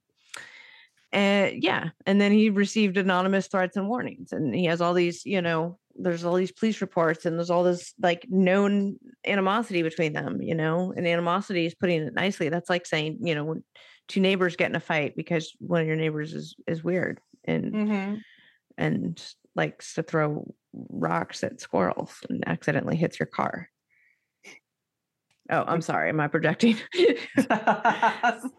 [1.11, 5.25] and yeah, and then he received anonymous threats and warnings, and he has all these,
[5.25, 10.13] you know, there's all these police reports, and there's all this like known animosity between
[10.13, 12.49] them, you know, and animosity is putting it nicely.
[12.49, 13.63] That's like saying, you know, when
[14.09, 17.73] two neighbors get in a fight because one of your neighbors is is weird and
[17.73, 18.15] hmm
[18.77, 19.21] and
[19.55, 23.69] likes to throw rocks at squirrels and accidentally hits your car.
[25.51, 26.09] Oh, I'm sorry.
[26.09, 26.77] Am I projecting?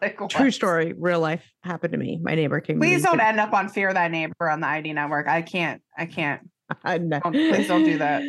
[0.01, 2.19] like, True story, real life happened to me.
[2.21, 2.79] My neighbor came.
[2.79, 5.27] Please don't end up on Fear Thy Neighbor on the ID network.
[5.27, 5.81] I can't.
[5.97, 6.41] I can't.
[6.85, 8.23] Don't- please don't do that.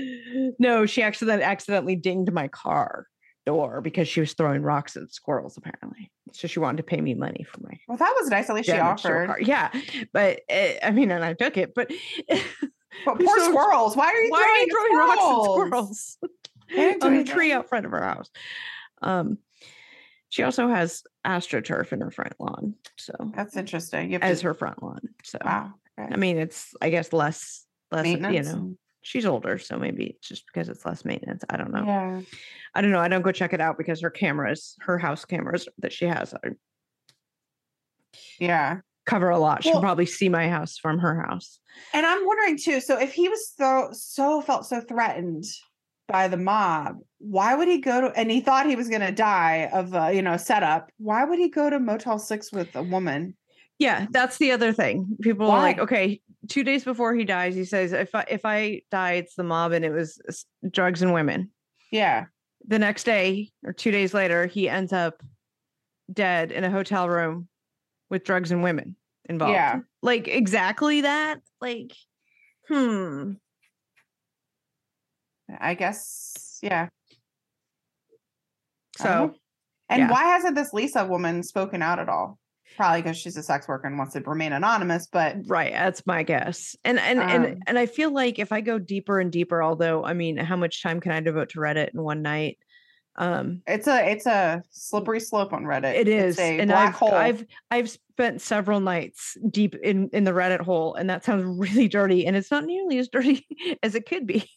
[0.58, 3.06] No, she accidentally accidentally dinged my car
[3.46, 5.56] door because she was throwing rocks at squirrels.
[5.56, 8.48] Apparently, so she wanted to pay me money for my Well, that was nice.
[8.48, 9.46] At least she damage to her offered.
[9.46, 9.70] Yeah,
[10.12, 11.90] but uh, I mean, and I took it, but
[12.28, 12.38] But
[13.04, 13.96] poor throws- squirrels.
[13.96, 16.16] Why are you Why throwing, are you throwing rocks at squirrels?
[16.18, 16.18] squirrels
[16.70, 18.30] They didn't do on the tree out front of her house?
[19.02, 19.38] Um,
[20.28, 24.14] she also has astroturf in her front lawn, so That's interesting.
[24.22, 25.00] As to, her front lawn.
[25.24, 25.72] So wow.
[25.98, 26.08] okay.
[26.10, 28.74] I mean, it's I guess less less you know.
[29.02, 31.44] She's older, so maybe it's just because it's less maintenance.
[31.50, 31.84] I don't know.
[31.84, 32.20] Yeah.
[32.74, 33.00] I don't know.
[33.00, 36.32] I don't go check it out because her cameras, her house cameras that she has,
[36.34, 36.56] are,
[38.38, 38.78] Yeah.
[39.06, 39.64] cover a lot.
[39.64, 41.58] She'll Well- probably see my house from her house.
[41.92, 42.80] And I'm wondering too.
[42.80, 45.44] So if he was so so felt so threatened
[46.06, 48.06] by the mob, why would he go to?
[48.16, 50.90] And he thought he was going to die of a you know setup.
[50.98, 53.36] Why would he go to Motel Six with a woman?
[53.78, 55.16] Yeah, that's the other thing.
[55.22, 58.82] People are like, okay, two days before he dies, he says, if I if I
[58.90, 60.20] die, it's the mob and it was
[60.70, 61.50] drugs and women.
[61.90, 62.26] Yeah.
[62.66, 65.22] The next day or two days later, he ends up
[66.12, 67.48] dead in a hotel room
[68.10, 68.96] with drugs and women
[69.28, 69.54] involved.
[69.54, 69.80] Yeah.
[70.02, 71.40] Like exactly that.
[71.60, 71.92] Like,
[72.68, 73.32] hmm.
[75.60, 76.58] I guess.
[76.62, 76.88] Yeah.
[78.98, 79.34] So.
[79.88, 80.10] And yeah.
[80.10, 82.38] why hasn't this Lisa woman spoken out at all?
[82.76, 85.06] Probably because she's a sex worker and wants to remain anonymous.
[85.06, 86.76] But Right, that's my guess.
[86.84, 90.04] And and Um, and and I feel like if I go deeper and deeper, although
[90.04, 92.58] I mean, how much time can I devote to Reddit in one night?
[93.16, 95.94] Um it's a it's a slippery slope on Reddit.
[95.94, 97.14] it It's a And black I've hole.
[97.14, 101.88] I've I've spent several nights deep in in the Reddit hole, and that sounds really
[101.88, 103.46] dirty, and it's not nearly as dirty
[103.82, 104.48] as it could be.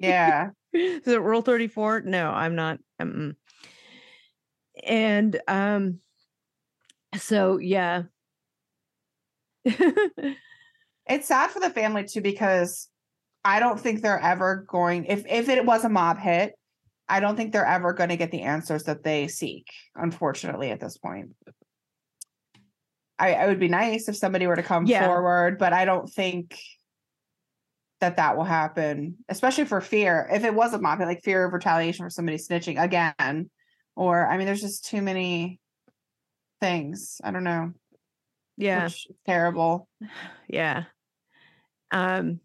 [0.00, 0.50] yeah.
[0.72, 2.02] Is it Rule 34?
[2.02, 2.78] No, I'm not.
[3.00, 3.34] mm-mm.
[4.84, 6.00] And um
[7.16, 8.02] so yeah.
[11.06, 12.88] It's sad for the family too because
[13.44, 16.52] I don't think they're ever going if if it was a mob hit,
[17.08, 20.78] I don't think they're ever going to get the answers that they seek, unfortunately, at
[20.78, 21.30] this point.
[23.18, 25.04] I, I would be nice if somebody were to come Yeah.
[25.06, 26.56] forward, but I don't think
[28.00, 30.28] that that will happen, especially for fear.
[30.32, 33.50] If it was a mob hit, like fear of retaliation for somebody snitching again,
[33.96, 35.58] or I mean, there's just too many
[36.60, 37.20] things.
[37.24, 37.72] I don't know.
[38.56, 38.84] yeah.
[38.84, 39.88] which is terrible.
[40.48, 40.84] yeah
[41.92, 42.38] um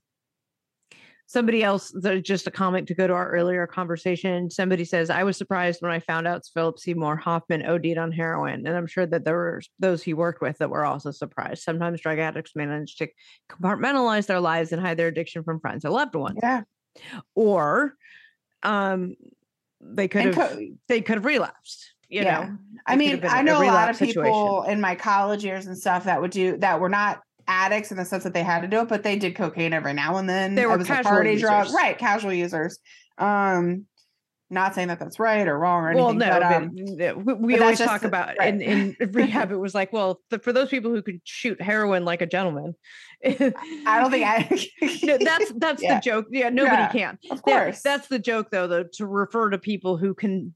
[1.27, 1.93] somebody else
[2.23, 5.91] just a comment to go to our earlier conversation somebody says i was surprised when
[5.91, 9.61] i found out philip seymour hoffman od'd on heroin and i'm sure that there were
[9.79, 13.07] those he worked with that were also surprised sometimes drug addicts manage to
[13.51, 16.61] compartmentalize their lives and hide their addiction from friends or loved ones Yeah.
[17.35, 17.93] or
[18.63, 19.15] um
[19.81, 22.45] they could And have co- they could have relapsed you Yeah.
[22.45, 25.77] know I mean, I a know a lot of people in my college years and
[25.77, 28.67] stuff that would do that were not addicts in the sense that they had to
[28.67, 30.53] do it, but they did cocaine every now and then.
[30.55, 31.75] They were was a casual party drug, users.
[31.75, 31.97] right?
[31.97, 32.77] Casual users.
[33.17, 33.85] Um,
[34.51, 36.05] not saying that that's right or wrong or anything.
[36.05, 38.53] well, no, but, but, um, uh, we, we but always that's talk about right.
[38.53, 39.51] in, in rehab.
[39.51, 42.75] It was like, well, th- for those people who could shoot heroin like a gentleman,
[43.25, 44.47] I don't think I.
[45.03, 45.95] no, that's that's Yeah.
[45.95, 46.27] the joke.
[46.29, 47.19] Yeah, nobody Yeah, can.
[47.31, 47.81] of course.
[47.81, 50.53] that's the joke, though, though, to refer to people who can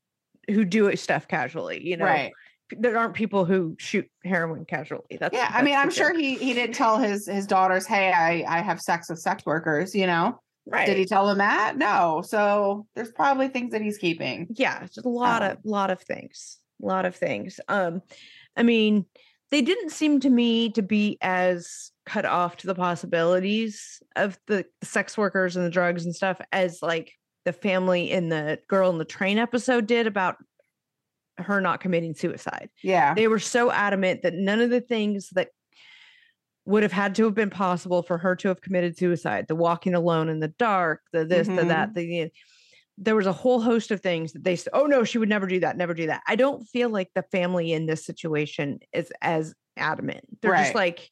[0.49, 1.85] who do it stuff casually.
[1.87, 2.31] You know, right.
[2.71, 5.17] there aren't people who shoot heroin casually.
[5.19, 8.43] That's Yeah, I mean, I'm sure he he didn't tell his his daughters, "Hey, I
[8.47, 10.85] I have sex with sex workers." You know, right.
[10.85, 11.77] did he tell them that?
[11.77, 12.21] No.
[12.25, 14.47] So there's probably things that he's keeping.
[14.51, 18.01] yeah just a lot Um, of lot of things a lot of things um
[18.55, 19.05] i mean
[19.51, 24.65] they didn't seem to me to be as cut off to the possibilities of the
[24.81, 27.11] sex workers and the drugs and stuff as like
[27.45, 30.37] the family in the girl in the train episode did about
[31.37, 32.69] her not committing suicide.
[32.83, 33.13] Yeah.
[33.13, 35.49] they were so adamant that none of the things that
[36.65, 39.95] would have had to have been possible for her to have committed suicide the walking
[39.95, 41.93] alone in the dark the this the that mm-hmm.
[41.93, 42.31] the
[42.97, 45.47] there was a whole host of things that they said oh no she would never
[45.47, 46.21] do that never do that.
[46.27, 50.25] I don't feel like the family in this situation is as adamant.
[50.41, 51.09] They're just like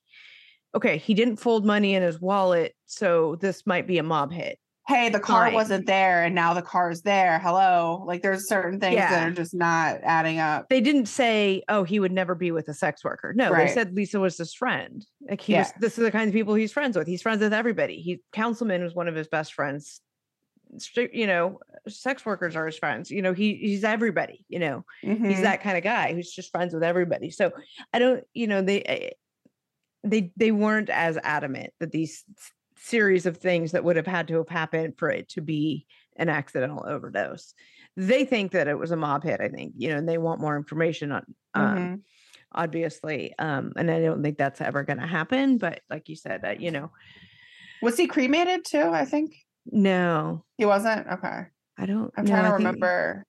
[0.75, 4.59] okay he didn't fold money in his wallet so this might be a mob hit
[4.88, 5.53] hey, the car Fine.
[5.53, 7.39] wasn't there and now the car is there.
[7.39, 8.03] Hello.
[8.07, 9.09] Like there's certain things Yeah.
[9.09, 10.69] that are just not adding up.
[10.69, 13.67] they didn't say, "Oh, he would never be with a sex worker." No, Right.
[13.67, 15.05] they said Lisa was his friend.
[15.29, 15.59] Like he Yeah.
[15.63, 15.73] was.
[15.79, 17.05] This is the kinds of people he's friends with.
[17.07, 18.01] He's friends with everybody.
[18.01, 19.99] He councilman was one of his best friends.
[20.95, 23.09] You know, sex workers are his friends.
[23.09, 24.45] You know, he he's everybody.
[24.49, 25.41] You know, he's Mhm.
[25.43, 27.29] that kind of guy who's just friends with everybody.
[27.29, 27.51] So
[27.93, 29.09] I don't, you know, they eh,
[30.03, 32.23] they they weren't as adamant that these
[32.78, 36.30] series of things that would have had to have happened for it to be an
[36.30, 37.53] accidental overdose.
[37.95, 39.41] They think that it was a mob hit.
[39.41, 41.25] I think you know, and they want more information on.
[41.53, 42.01] Um, Mhm.
[42.53, 45.57] Obviously, um, and I don't think that's ever going to happen.
[45.57, 46.91] But like you said, uh, you know,
[47.82, 48.89] Was he cremated too?
[48.93, 51.07] I think no, he wasn't.
[51.07, 51.41] Okay.
[51.78, 52.11] I don't.
[52.17, 53.25] I'm no, trying to I think- remember.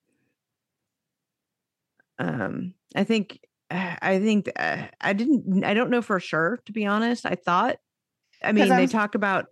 [2.18, 3.40] um i think
[3.70, 7.34] uh, i think uh, i didn't i don't know for sure to be honest i
[7.34, 7.76] thought
[8.42, 9.46] i mean they talk about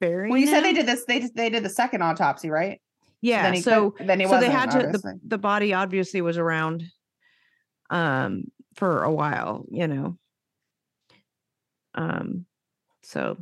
[0.00, 0.30] burying.
[0.30, 1.04] Well, you said they did this.
[1.04, 2.80] They just, they did the second autopsy, right?
[3.20, 3.42] Yeah.
[3.42, 6.36] Then he so could- then he so they had to the, the body obviously was
[6.38, 6.84] around
[7.90, 8.44] um
[8.74, 10.18] for a while, you know.
[11.94, 12.46] Um
[13.02, 13.38] so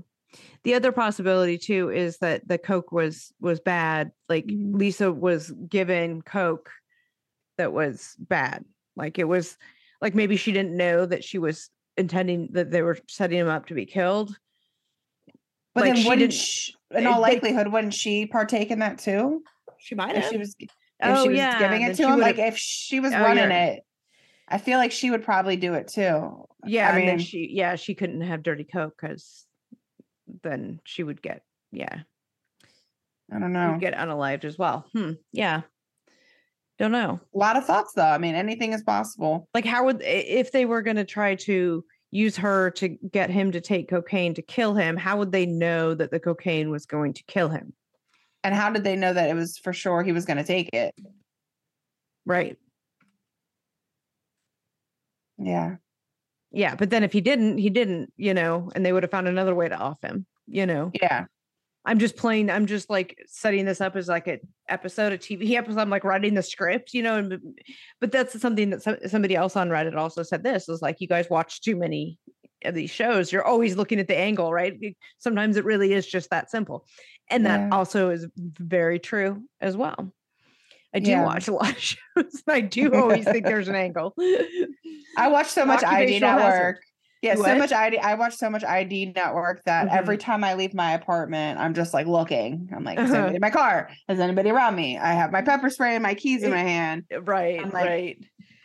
[0.65, 4.13] the other possibility too is that the coke was was bad.
[4.29, 4.75] Like Mhm.
[4.77, 6.71] Lisa was given coke
[7.59, 8.65] that was bad.
[8.97, 9.57] Like it was
[10.01, 13.67] like maybe she didn't know that she was intending that they were setting him up
[13.67, 14.35] to be killed.
[15.75, 18.99] But like, then she wouldn't didn't- in all they- likelihood wouldn't she partake in that
[18.99, 19.43] too?
[19.79, 20.69] She might If she was if
[21.03, 23.51] Oh, she was yeah, giving it she to him, like if she was Oh, running
[23.51, 23.65] yeah.
[23.67, 23.83] it,
[24.47, 26.47] I feel like she would probably do it too.
[26.65, 29.47] Yeah, I and then mean- she yeah, she couldn't have dirty coke because
[30.43, 32.01] then she would get yeah,
[33.33, 33.79] I don't know.
[33.81, 34.87] get unalived as well.
[34.93, 35.13] Hmm.
[35.33, 35.63] Yeah.
[36.79, 37.21] Don't know.
[37.35, 38.03] A lot of thoughts though.
[38.03, 39.49] I mean, anything is possible.
[39.55, 43.61] Like how would if they were gonna try to use her to get him to
[43.61, 47.23] take cocaine to kill him, how would they know that the cocaine was going to
[47.25, 47.73] kill him?
[48.45, 50.69] And how did they know that it was for sure he was going to take
[50.73, 50.95] it?
[52.27, 52.59] Right.
[55.39, 55.77] Yeah.
[56.51, 56.75] Yeah.
[56.75, 59.55] But then if he didn't, he didn't, you know, and they would have found another
[59.55, 60.91] way to off him, you know.
[61.01, 61.25] Yeah.
[61.85, 62.49] I'm just playing.
[62.51, 65.81] I'm just like setting this up as like an episode of TV episode.
[65.81, 67.17] I'm like writing the script, you know.
[67.17, 67.41] And
[68.01, 70.45] but that's something that some, somebody else on Reddit also said.
[70.45, 72.19] This was like you guys watch too many
[72.65, 73.33] of these shows.
[73.33, 74.79] You're always looking at the angle, right?
[75.19, 76.87] Sometimes it really is just that simple,
[77.29, 77.69] and that Yeah.
[77.73, 80.13] also is very true as well.
[80.95, 81.25] I do Yeah.
[81.25, 82.43] watch a lot of shows.
[82.47, 84.15] I do always think there's an angle.
[85.17, 86.79] I watch so much ID Occupational hazard.
[87.23, 87.99] Yeah, so much ID.
[87.99, 89.97] I watch so much ID network that Mm-hmm.
[89.97, 92.69] every time I leave my apartment, I'm just like looking.
[92.75, 93.15] I'm like, is Uh-huh.
[93.19, 93.91] anybody in my car?
[94.09, 94.99] Is anybody around me?
[94.99, 97.05] I have my pepper spray and my keys in my hand.
[97.23, 98.19] right, like- right,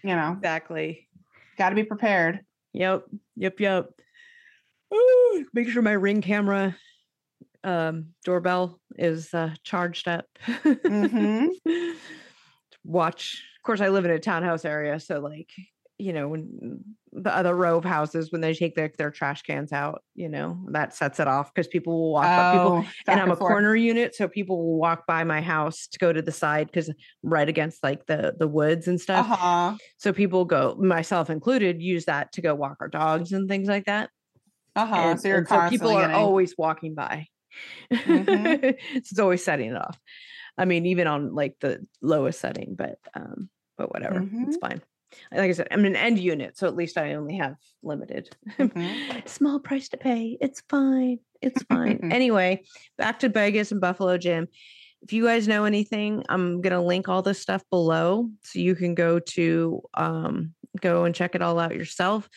[0.04, 1.08] You know, exactly.
[1.58, 2.40] got to be prepared.
[2.74, 3.04] Yep.
[3.36, 3.60] Yep.
[3.60, 3.90] Yep.
[4.94, 6.76] Ooh, make sure my ring camera
[7.64, 10.26] um doorbell is uh charged up.
[10.48, 11.50] Mhm.
[12.84, 13.44] Watch.
[13.60, 15.50] Of course, I live in a townhouse area, so like,
[15.98, 16.84] you know, when
[17.14, 20.60] the other row of houses when they take their, their trash cans out, you know,
[20.72, 23.50] that sets it off because people will walk by people Oh, and I'm a forth.
[23.52, 26.92] corner unit, so people will walk by my house to go to the side because
[27.24, 29.26] right against like the the woods and stuff.
[29.30, 29.76] Uh-huh.
[29.98, 33.86] So people go, myself included, use that to go walk our dogs and things like
[33.86, 34.10] that.
[34.76, 34.96] Uh-huh.
[34.96, 37.28] And- so and so people are getting- always walking by.
[37.92, 38.76] Mhm.
[38.94, 39.98] it's always setting it off.
[40.58, 44.82] I mean, even on like the lowest setting, but um, but whatever, it's fine.
[45.32, 48.36] Like I said, I'm an end unit, so at least I only have limited.
[48.58, 49.28] Mhm.
[49.28, 50.38] Small price to pay.
[50.42, 51.20] It's fine.
[51.42, 52.00] It's fine.
[52.12, 52.64] anyway,
[52.98, 54.48] back to Vegas and Buffalo Jim.
[55.02, 58.96] If you guys know anything, I'm gonna link all this stuff below so you can
[58.96, 62.30] go to um, go and check it all out yourself.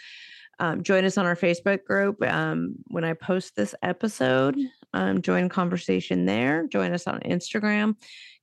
[0.59, 4.59] Um, join us on our Facebook group um, when I post this episode.
[4.93, 6.67] Um, join conversation there.
[6.67, 7.95] Join us on Instagram.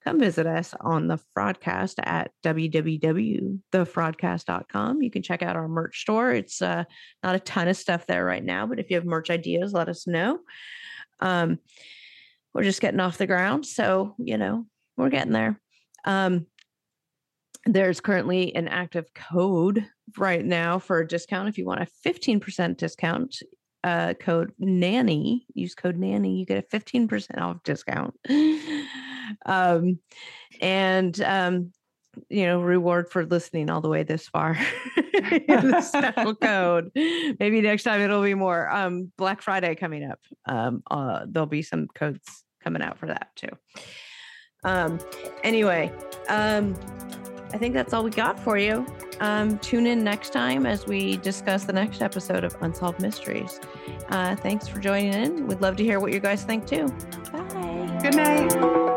[0.08, 5.02] Come visit us on the Fraudcast at www.thefraudcast.com.
[5.02, 6.32] You can check out our merch store.
[6.32, 6.86] It's uh,
[7.24, 9.90] not a ton of stuff there right now, but if you have merch ideas, let
[9.90, 10.40] us know.
[11.20, 11.60] Um,
[12.54, 15.60] we're just getting off the ground, so you know we're getting there.
[16.06, 16.46] Um,
[17.66, 19.86] there's currently an active code
[20.18, 21.50] right now for a discount.
[21.50, 23.36] If you want a 15% discount,
[23.84, 28.14] uh, code nanny, use code nanny, you get a 15% off discount.
[29.46, 30.00] Um,
[30.62, 31.72] and um,
[32.30, 34.58] you know, reward for listening all the way this far.
[34.96, 36.92] the special code.
[36.96, 38.70] Maybe next time it'll be more.
[38.70, 40.20] Um, Black Friday coming up.
[40.46, 43.50] Um, uh, there'll be some codes coming out for that too.
[44.64, 45.00] Um,
[45.44, 45.92] anyway,
[46.30, 46.76] um,
[47.54, 48.86] I think that's all we got for you.
[49.20, 53.60] Um, tune in next time as we discuss the next episode of Unsolved Mysteries.
[54.10, 55.48] Uh, thanks for joining in.
[55.48, 56.88] We'd love to hear what you guys think too.
[57.32, 58.00] Bye.
[58.02, 58.97] Good night.